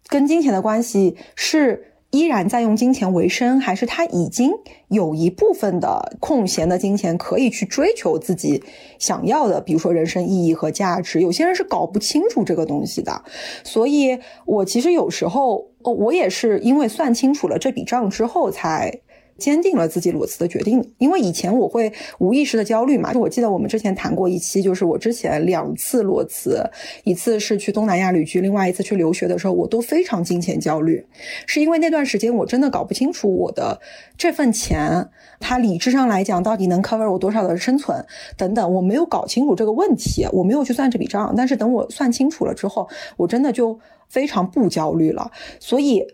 [0.08, 1.92] 跟金钱的关系是。
[2.10, 4.52] 依然在用金钱为生，还是他已经
[4.88, 8.62] 有一部分的空闲的金钱可以去追求自己
[8.98, 11.20] 想要的，比如说人生意义和价值？
[11.20, 13.22] 有些人是搞不清楚这个东西的，
[13.64, 19.00] 所以我其实有时候，我也是因为算清楚了这笔账之后才。
[19.38, 23.12] 坚定了自己裸辞的决定，因为以前我会无意识的焦虑嘛。
[23.12, 26.62] 就我记得我们之前谈过一期，就是我之前两次裸辞，
[27.04, 31.04] 一次是去东南亚旅居，另外一次去留学的时候，我都非常金钱焦虑，
[31.46, 33.80] 是因为那段时间我真的搞不清楚我的
[34.16, 35.08] 这份钱，
[35.38, 38.04] 它理智上来讲到底能 cover 我多少的生存
[38.36, 41.34] 等等，我没有搞清楚这个问题，我没有去算这笔账。
[41.36, 43.78] 但是等我算清楚了之后，我真的就
[44.08, 45.30] 非常不焦虑了，
[45.60, 46.06] 所以。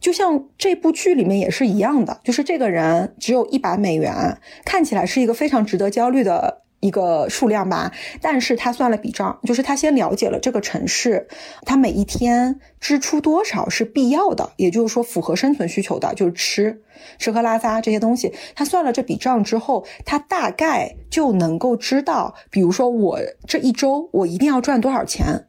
[0.00, 7.92] 就像这部剧里面也是一样的，就是这个人只有一百美元，看起来是一个非常值得焦虑的一个数量吧。
[8.20, 11.26] 但是他算了笔账，就是他先了解了这个城市，
[11.62, 16.82] 他每一天支出多少是必要的，也就是说符合生存需求的，就是吃
[17.18, 18.32] 吃喝拉撒这些东西。
[18.54, 25.46] 他算了这笔账之后，他大概就能够知道，比如说我这一周我一定要赚多少钱。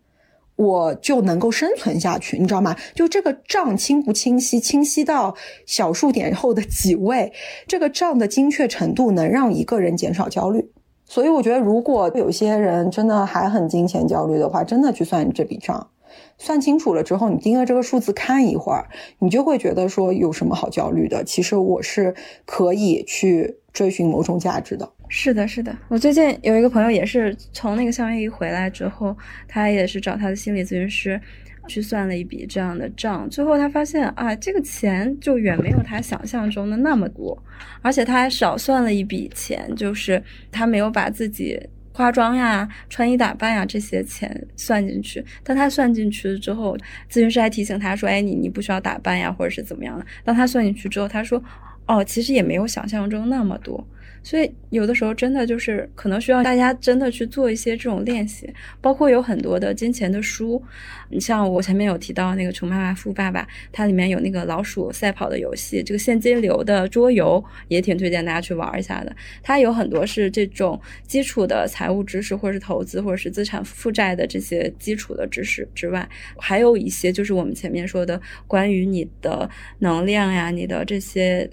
[0.58, 2.76] 我就能够生存下去，你知道吗？
[2.94, 5.34] 就这个账清不清晰，清晰到
[5.66, 7.32] 小数点后的几位，
[7.68, 10.70] 这个账的精确程度能让一个人减少焦虑。
[11.06, 15.90] 所以我觉得，如果有些人真的还很金钱焦虑的话，真的去算这笔账，
[16.38, 18.90] 算清楚了之后，你盯着这个数字看一会儿，
[19.20, 21.24] 你就会觉得说有什么好焦虑的？
[21.24, 22.14] 其实我是
[22.46, 24.90] 可以去追寻某种价值的。
[25.10, 31.20] 是的，是的，我最近有一个朋友也是从那个夏威夷回来之后，他也是找他的心理咨询师
[31.68, 37.42] 去算了一笔这样的账，最后他发现啊，这个钱就远没有他想象中的那么多，
[37.82, 41.58] 而且他还少算了一笔钱，就是他没有把自己
[41.94, 45.24] 化妆呀、穿衣打扮呀这些钱算进去。
[45.44, 46.78] 当他算进去了之后，
[47.10, 51.42] 咨询师还提醒他说：“哎，你你不需要打扮呀，或者是怎么样的。”当他算进去之后，他说
[51.88, 53.86] ：“哦，其实也没有想象中那么多。”
[54.28, 60.62] 所以有的时候真的就是可能需要大家真的去做一些这种练习，包括有很多的金钱的书，
[61.10, 69.16] 你像我前面有提到那个《穷爸爸富爸爸》，它里面有那个老鼠赛跑的游戏，这个现金流的桌游也挺推荐大家去玩一下的。
[69.42, 76.06] 它有很多是这种基础的财务知识，或者是投资，或者是资产负债的这些基础的知识之外，
[76.38, 79.50] 还有一些就是我们前面说的关于你的
[79.80, 81.50] 能量呀，你的这些。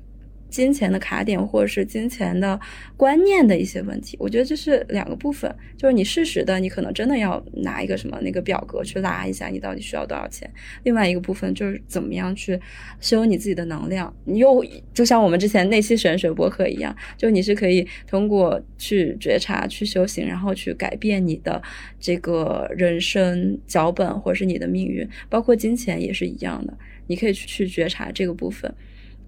[0.55, 2.59] 金钱的卡点，或者是金钱的
[2.97, 5.53] 观念的一些问题，我觉得这是两个部分。
[5.77, 10.49] 就是你适时的，你可能真的要拿一个什么那个表格去拉一下，你到底需要多少钱。
[10.85, 12.57] 另外一个部分就是怎么样去
[13.01, 14.15] 修你自己的能量。
[14.27, 21.61] 你又就像我们之前那期神水博客一样，就你是可以通过去觉察、去修行，然后去改变你的
[21.99, 25.05] 这个人生脚本，或者是你的命运。
[25.29, 26.79] 包括金钱也是一样的，
[27.09, 28.73] 你可以去去觉察这个部分。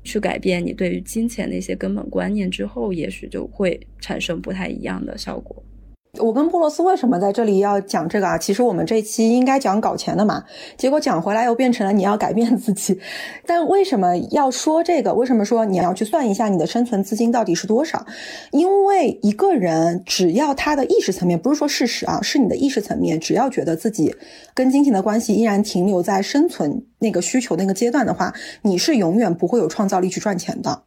[0.07, 5.63] 去改变你对于金钱的一些根本观念之后，也许就会产生不太一样的效果。
[6.19, 8.39] 我跟布罗斯为什么在这里要讲这个啊？
[8.39, 10.43] 其实我们这期应该讲搞钱的嘛，
[10.77, 12.99] 结果讲回来又变成了你要改变自己。
[13.47, 15.15] 但为什么要说这个？
[15.15, 18.05] 为什么说你要去算一下你的生存资金到底是多少？
[18.51, 24.15] 因为一个人只要他的意识层面，不是说事实啊，是你的意识层面，只要觉得自己
[24.55, 30.83] 跟金钱的关系依然停留在生存那个需求那个阶段的话，你是永远不会有创造力去赚钱的，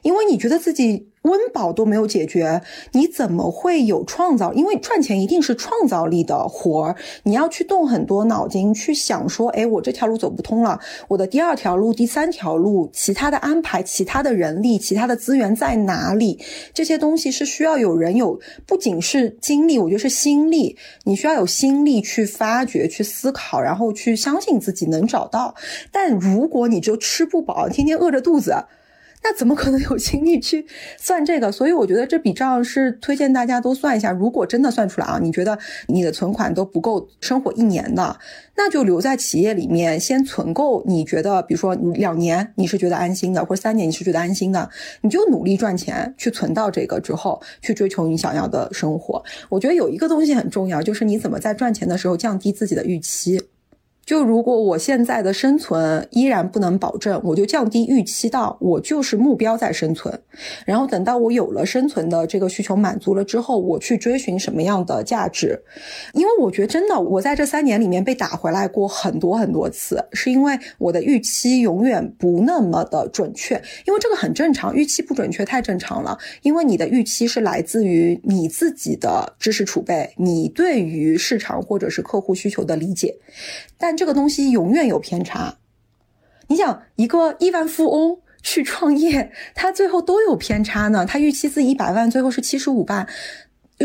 [0.00, 1.08] 因为你觉得自己。
[1.22, 4.52] 温饱都没有解决，你怎么会有创造？
[4.54, 16.40] 因为赚钱一定是创造力的活儿，你要去动很多脑筋去想说，哎，我这条路走不通了，我的第二条路、第三条路，其他的安排、其他的人力、其他的资源在哪里？
[16.74, 25.54] 这些东西是需要有人有，不仅是精力，我觉得是心力，你需要有心力去发掘、去思考，然后去相信自己能找到。
[25.92, 28.56] 但如果你就吃不饱，天天饿着肚子。
[29.24, 30.66] 那怎么可能有精力去
[30.98, 31.52] 算这个？
[31.52, 34.10] 所以我觉得这笔账是推荐大家都算一下。
[34.10, 35.56] 如果真的算出来啊，你觉得
[35.86, 38.18] 你的存款都不够生活一年的，
[38.56, 40.82] 那就留在企业里面先存够。
[40.86, 44.68] 你觉得，比如说两年你是觉得安心的，或者三年你是觉得安心的，
[45.02, 49.22] 你就努力赚钱去存到这个之后，去追求你想要的生活。
[49.48, 53.40] 我觉得有一个东西很重要，就是你怎么在赚钱的时候降低自己的预期。
[54.04, 60.20] 就如果我现在的生存依然不能保证，我就降低预期到我就是目标在生存，
[60.66, 65.58] 然后等到我有了生存的这个需求满足了之后，我去追寻什么样的价值。
[66.14, 73.54] 因为我觉得真的，我在这三年里面被打回来过很多很多次，是因为我的预期永远不那么的准确。
[73.86, 76.18] 因为这个很正常，预期不准确太正常了。
[76.42, 83.14] 因为你的预期是来自于你自己的知识储备，你对于市场或者是客户需求的理解，
[83.82, 83.92] 但。
[84.02, 85.58] 这个东西永远有偏差，
[86.48, 91.06] 你想一个亿万富翁去创业，他最后都有偏差呢。
[91.06, 93.06] 他预期自己一百万，最后是七十五万，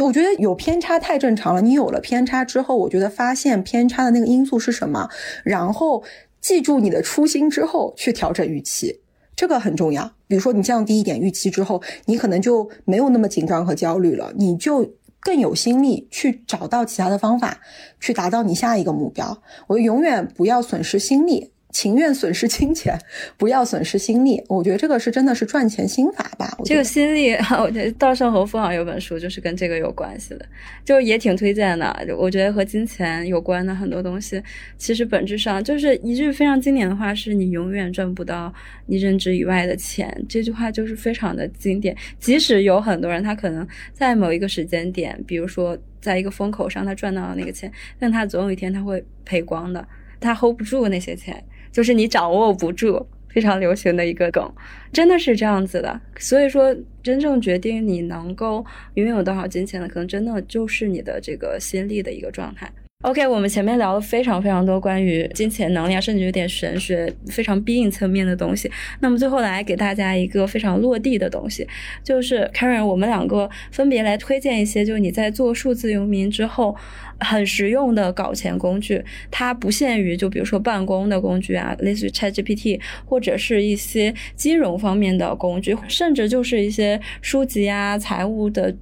[0.02, 1.62] 我觉得有偏差太正常了。
[1.62, 5.08] 你有了偏差之后，我觉得发现偏差的那个因素是什么，
[5.44, 6.02] 然后
[6.42, 9.02] 记住你的初心之后去调整预期，
[9.36, 10.10] 这个很重要。
[10.26, 14.97] 比如说你降低一点预期之后，你可能就没有那么紧张和焦虑了，你就。
[15.20, 17.60] 更有心力去找到其他的方法，
[18.00, 19.42] 去达到你下一个目标。
[19.68, 21.52] 我永远不要损失心力。
[21.70, 22.98] 情愿损失金钱，
[23.38, 24.42] 不要损失心力。
[24.48, 26.58] 我觉得这个是真的是赚钱心法吧。
[26.66, 30.46] 这个心力，我觉得稻盛和夫好像有本书就是跟这个有关系的，
[30.84, 31.96] 就也挺推荐的。
[32.18, 34.42] 我觉得和金钱有关的很多东西，
[34.78, 38.52] 其实本质上就是一句非常经典的话：是你永远赚不到
[38.88, 40.26] 你认知以外的钱。
[40.28, 41.96] 这句话就是非常的经典。
[42.18, 49.86] 即使有很多人他可能在某一个时间点，比如说在一个风口上他赚到了那个钱，但他总有一天他会赔光的，
[50.20, 51.44] 他 hold 不住那些钱。
[51.78, 54.52] 就是你掌握不住，非常流行的一个梗，
[54.92, 56.02] 真的是这样子的。
[56.18, 58.66] 所以说，真正决定你能够
[58.96, 62.68] 拥有多少金钱的，可能真的就是你的这个心力的一个状态。
[63.04, 68.70] OK，我们前面聊了非常非常多关于金钱能量，甚至有点玄学、非常 being 层面的东西。
[69.02, 71.66] 那么最后来给大家一个非常落地的东西，
[72.04, 76.76] 就是 Karen，我们两个分别来推荐一些，就是你在做数字游民之后
[77.20, 79.06] 很实用的搞钱工具。
[79.30, 88.76] 它不限于就比如说办公的工具啊，类似于 ChatGPT，或者是一些金融方面的工具，甚至就是一些书籍啊、财务的。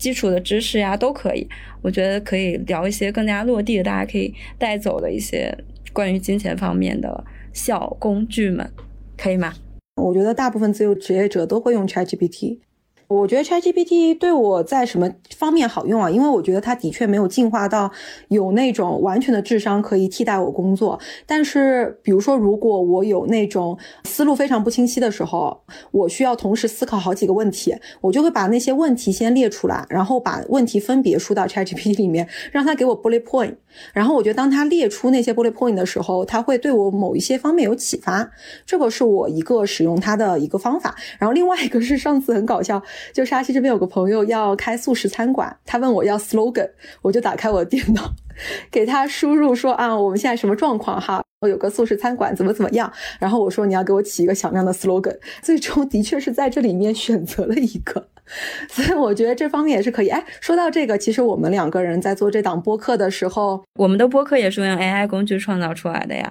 [0.00, 1.46] 基础的知识呀，都可以。
[1.82, 5.56] 我觉得可以聊一些更加落地的，大家可以带走的一些
[5.92, 7.22] 关于金钱方面的
[7.52, 8.68] 小工具们，
[9.16, 9.52] 可以吗？
[9.96, 12.58] 我觉得大部分自由职业者都会用 ChatGPT。
[13.10, 16.08] 我觉得 ChatGPT 对我在什么方面好用啊？
[16.08, 17.90] 因为我觉得它的确没有进化到
[18.28, 20.96] 有那种完全的智商可以替代我工作。
[21.26, 33.56] 但是，比如说，如果我有那种思路非常不清晰的时候，我需要同时思考好几个问题，我就会把那些问题先列出来，然后把问题分别输到 ChatGPT 里面，让它给我 bullet point。
[33.92, 38.30] 然后我觉得，当它列出那些 bullet point 的时候，它会对我某一些方面有启发。
[38.64, 40.94] 这个是我一个使用它的一个方法。
[41.18, 42.80] 然后另外一个是上次很搞笑。
[43.12, 46.70] 就沙溪这边有个朋友要开素食餐馆，他问我要 slogan，
[47.02, 48.12] 我就打开我的电脑，
[48.70, 51.22] 给他输入说啊，我们现在什么状况哈？
[51.40, 52.92] 我有个素食餐馆，怎么怎么样？
[53.18, 58.08] 然后我说你要给我起一个响亮的 slogan，最终的确是在这里面选择了一个，
[58.68, 60.08] 所以我觉得这方面也是可以。
[60.08, 66.30] 哎，说到这个，其实我们两个人在做这档播客的时候，我们的播客也是用 AI 工具创造出来的呀。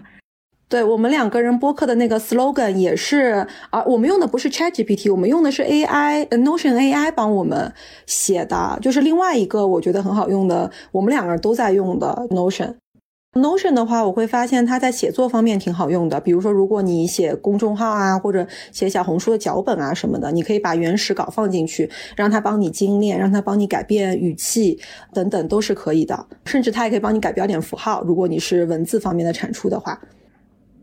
[0.70, 7.74] 对我们两个人播客的那个 slogan 也是，啊，我们用的不是 ChatGPT，我们用的是 AI，Notion AI 帮我们
[8.06, 12.76] 写的，就是另外一个我觉得很好用的，我们两个人都在用的 Notion。
[13.34, 24.80] Notion 的话，我会发现它在写作方面挺好用的，比如说如果你写公众号啊，或者写小红书的脚本啊什么的，你可以把原始稿放进去，让它帮你精炼，让它帮你改变语气
[25.16, 30.00] 等等都是可以的，甚至它也可以帮你改标点符号，如果你是文字方面的产出的话。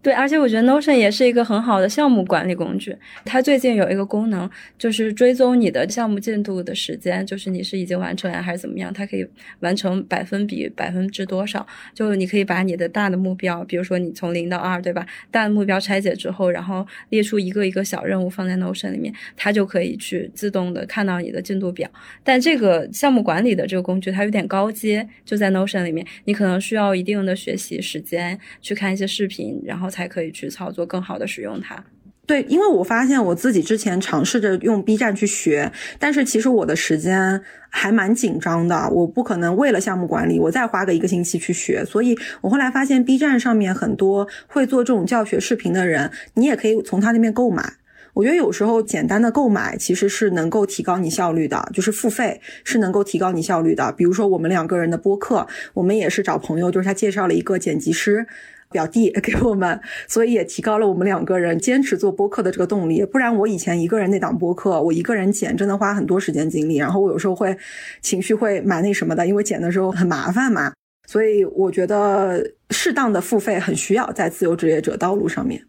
[0.07, 2.97] 对，而且我觉得 Notion 也是一个很好的项目管理工具。
[3.25, 4.49] 它最近有一个功能，
[4.79, 9.27] 就是追踪你的项目进度的时间，就是你是已经完成呀还是怎么样，它可以
[9.59, 11.67] 完成百分比百分之多少。
[11.93, 15.05] 就你可以把你的大的目标，比如说你从零到二，对吧？
[15.33, 21.91] 大的目标拆解之后，然后列出一个一个小任务放在 Notion 里面，它就可以去自动的看到你的进度表。
[22.23, 29.91] 但这个项目管理的这个工具它有点高阶，就在 Notion 里面，你可能需要一定的学习时间去看一些视频，然后。
[29.97, 31.83] 才可以去操作，更好的使用它。
[32.27, 37.41] 对，因为我发现我自己之前尝试着用 B 站去学，但是其实我的时间
[37.71, 41.85] 还蛮紧张的，我不可能为了项目管理我再花个一个星期去学。
[41.85, 47.75] 所以我后来发现 B 站上面很多会做这种教学视频的人，你也可以从他那边购买。
[48.15, 53.93] 我觉得有时候简单的购买其实是能够提高你效率的，就是付费是能够提高你效率的。
[53.93, 58.27] 比如说我们两个人的播客，我们也是找朋友，就是他介绍了一个剪辑师。
[58.71, 63.05] 表弟 给我们，所以也提高了我们两个人坚持做播客的这个动力。
[63.05, 66.77] 不然我以前一个人那档播客，我一个人剪，真的花很多时间精力。
[66.77, 67.57] 然后我有时候会
[68.01, 70.73] 情绪会蛮那什么的，因为剪的时候很麻烦嘛。
[71.09, 75.62] 所以我觉得适当的付费很需要在自由职业者道路上面。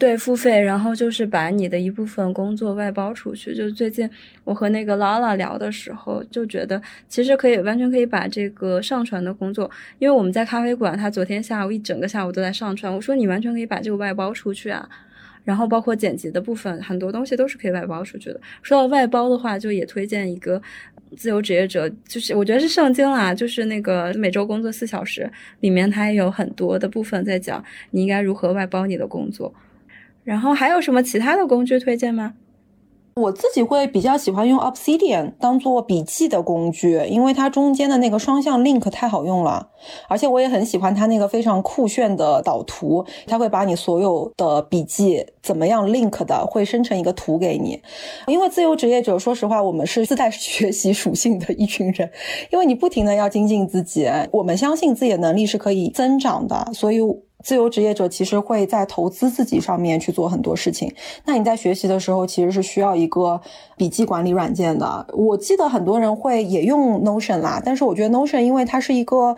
[0.00, 3.54] 对，付费，然后就是把你的一部分工作外包出去。
[3.54, 4.08] 就最近
[4.44, 12.90] 我和那个 Lala 聊的时候，就觉得其实可以完全可以把这个上传的工作，因为我们在咖啡馆，他昨天下午一整个下午都在上传。
[12.90, 14.88] 我说你完全可以把这个外包出去啊，
[15.44, 18.40] 然后包括剪辑的部分，很多东西都是可以外包出去的。
[18.62, 20.62] 说到外包的话，就也推荐一个
[21.14, 25.30] 自由职业者，就是我觉得是圣经啦，就是那个每周工作四小时
[25.60, 29.52] 里面，它也有很多的部分在讲你应该如何外包你的工作。
[30.24, 32.34] 然后还有什么其他的工具推荐吗？
[33.16, 39.68] 我自己会比较喜欢用 Obsidian 当做笔记的工具，因为它中间的那个双向 link 太好用了，
[40.08, 47.78] 而且我也很喜欢它那个非常酷炫的导图，它会把你所有的笔记怎么样 link 的，会生成一个图给你。
[48.28, 52.08] 因为自由职业者，说实话，我们是自带学习属性的一群人，
[52.50, 57.00] 因为你不停的要精进自己，我们相信自己的能力是可以增长的，所以。
[57.42, 60.92] 自由职业者其实会在投资自己上面去做很多事情。
[61.24, 63.40] 那你在学习的时候，其实是需要一个
[63.76, 65.06] 笔记管理软件的。
[65.14, 69.36] 我记得很多人会也用 Notion 啦，但是我觉得 Notion 因为它是一个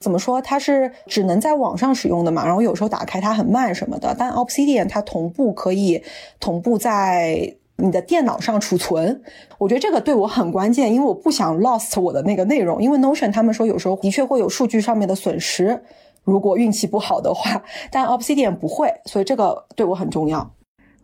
[0.00, 4.14] 怎么说，它是只能在网上使用的嘛，然后有时候打开它很慢什么的。
[4.18, 6.02] 但 Obsidian 它同步可以
[6.40, 9.22] 同步在你的电脑上储存，
[9.58, 15.82] 我觉得这个对我很关键，因为我不想 lost 我的那个内容，因为 Notion 他们说有时候的确会有数据上面的损失。
[16.24, 20.48] 如果运气不好的话，但 Obsidian 不会，所以这个对我很重要。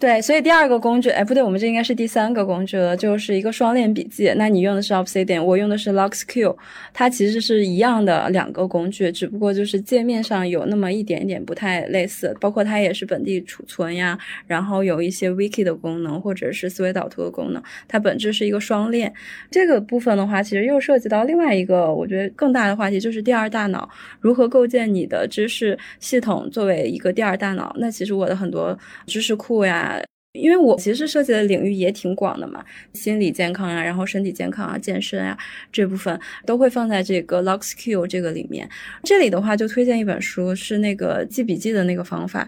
[0.00, 4.32] 对，所以第二个工具，哎，不对，我们这应该是第三个工具了，就是一个双链笔记。
[4.36, 6.56] 那你用的是 Obsidian，我用的是 LuxQ，
[6.94, 12.32] 它其实是一样的两个工具，只不过就是界面上有那么一点点不太类似。
[12.40, 19.12] 包括它也是本地储存呀，然后有一些 Wiki 的功能，或者是思维导图的功能，它本质是一个双链。
[19.50, 23.90] 这个部分的话，其实又涉及到另外一个我觉得更大的话题，就是第二大脑
[24.20, 27.74] 如何构建你的知识系统作为一个第二大脑。
[27.80, 29.87] 那其实我的很多知识库呀。
[30.34, 32.62] 因为我其实涉及的领域也挺广的嘛，
[32.92, 35.36] 心理健康啊，然后身体健康啊，健身啊
[35.72, 38.68] 这部分都会放在这个 LuxQ 这个里面。
[39.02, 42.46] 这里的话就推荐一本书，是那个记笔记的那个方法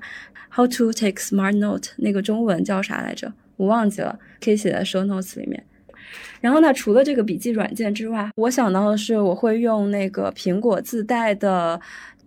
[0.55, 3.33] ，How to Take Smart Note，那个中文叫啥来着？
[3.57, 5.64] 我忘记了，可以写在 Show Notes 里面。
[6.41, 11.81] 然后呢，除了这个笔记软件之外，我想到的是我会用那个苹果自带的。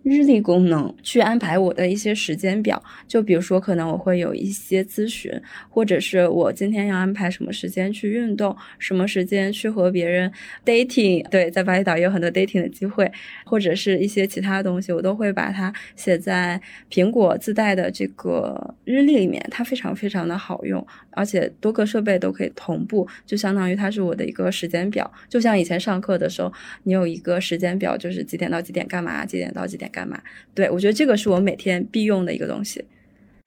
[0.03, 5.31] 日历功能去安排我的一些时间表，就比如说，可能我会有一些咨询，
[5.69, 10.29] 或者是我今天要安排什么时间去运动，什么时间去和别人
[10.65, 13.09] dating，对，在巴厘岛也有很多 dating 的机会，
[13.45, 16.59] 或者是一些其他的东西，我都会把它写在
[16.91, 26.51] 苹果自带的这个日历里面，它非常非常的好用，而且多个设备都可以同步，就相当于它是我的一个时间表，就像以前上课的时候，
[26.83, 29.89] 你有一个时间表，就是几点到几点干嘛，几点到几点。
[29.93, 30.17] 干嘛？
[30.53, 32.83] 对我觉得这个是我每天必用的一个东西。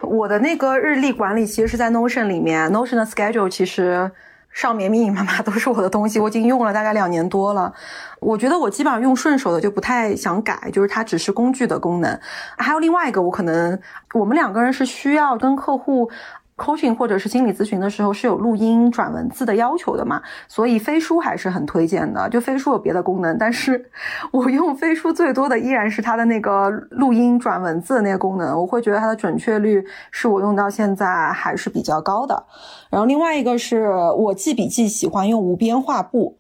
[0.01, 4.11] 我的那个日历管理其实是在 Notion 里面，Notion 的 Schedule 其实
[4.53, 7.75] 上面密密麻麻都是我的东西，我已经用了大概两年多了。
[8.21, 12.21] 我觉得我基本上用顺手的就不太想改，就是它只是工具的功能。
[12.57, 13.79] 还有另外一个，我可能
[14.15, 16.11] 我们两个人是需要跟客户。
[16.57, 22.29] Coaching 或者是心理咨询的时候是有录音转文字的要求的嘛，所以飞书还是很推荐的。
[22.31, 23.91] 就飞书有别的功能，但是
[24.33, 32.45] 我用飞书最多的依然是它的那个录音转文字的那个功能，我会觉得它的准确率是我用到现在还是比较高的。
[32.91, 36.39] 然后另外一个是我记笔记喜欢用无边画布，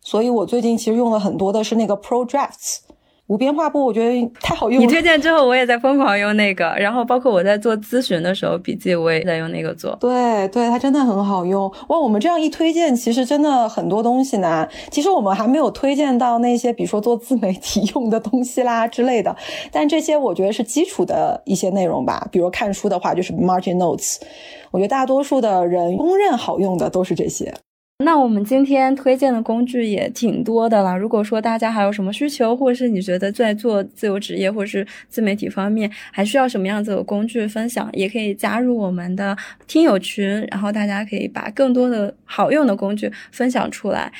[0.00, 2.78] 所以我最近其实用了很多的是那个 Pro Drafts。
[3.30, 4.84] 无边画布，我觉得太好用了。
[4.84, 6.74] 你推荐之后，我也在疯狂用那个。
[6.76, 9.96] 然后，包括我在做咨询的时候，笔记我也在用那个做。
[10.00, 11.72] 对，对，它真的很好用。
[11.86, 14.66] 哇，我们这样一推荐，其实真的很多东西呢。
[14.90, 19.36] 其实我们还没有推荐到那些，比如说做自媒体 用的东西啦之类的。
[19.70, 22.26] 但这些我觉得是基础的一些内容吧。
[22.32, 24.16] 比如看书的话，就是 Margin Notes。
[24.72, 27.54] 我觉得大多数的人公认好用的都是这些。
[28.02, 30.96] 那我们今天推荐的工具也挺多的了。
[30.96, 39.36] 如果说大家还有什么需求，或者是你觉得在做自由职业或者是自媒体方面还需要什么样子的工具分享，也可以加入我们的
[39.66, 44.10] 听友群，然后大家可以把更多的好用的工具分享出来。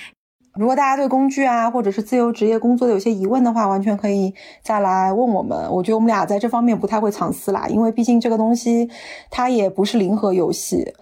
[0.59, 5.57] 如果大家对工具啊，或者是自由职业工作的有些疑问的话，完全可以再来问我们。
[5.72, 8.91] 我觉得我们俩在这方面不太会藏私啦，因为毕竟这个东西
[9.31, 10.93] 它也不是零和游戏。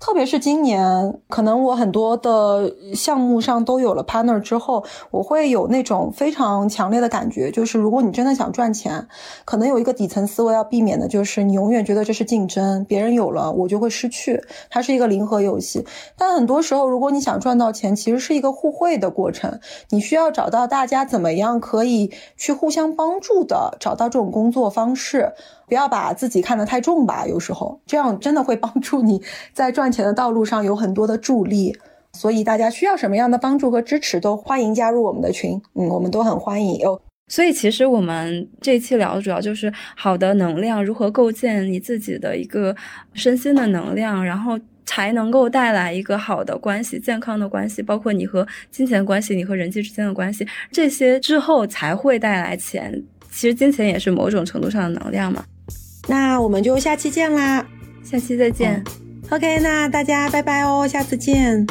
[0.00, 9.06] 特别是今年，可能我很多的项目上都有了 partner 之后，我会有那种非常强烈的感觉，就是如果你真的想赚钱，
[9.44, 15.84] 可能有一个底层思维要避免的就是你永远觉得这是竞争，别人有了我就会失去，它是一个零和游戏。
[16.16, 25.34] 但很多时候，如果你想赚到钱，其实是一个互惠的过程，你需要找到大家怎么样可以去互相帮助的，找到这种工作方式。
[25.70, 29.22] 不要把自己看得太重吧，有时候这样真的会帮助你
[29.54, 31.74] 在赚钱的道路上有很多的助力。
[32.12, 35.52] 所以大家需要什么样的帮助和支持，都欢迎加入我们的群。
[35.74, 37.00] 嗯，我们都很欢迎哦。
[37.28, 42.74] 所以其实我们这期聊的主要就是好的能量如何构建你自己的一个
[43.12, 53.00] 身心的能量，然后才能够带来一个好的关系、健康的关系，包括你和金钱关系、你和人际之间的关系，这些之后才会带来钱。
[53.30, 55.44] 其实金钱也是某种程度上的能量嘛。
[56.10, 57.64] 那我们就下期见啦，
[58.02, 58.82] 下期再见。
[59.30, 61.64] OK，那大家拜拜哦，下次见。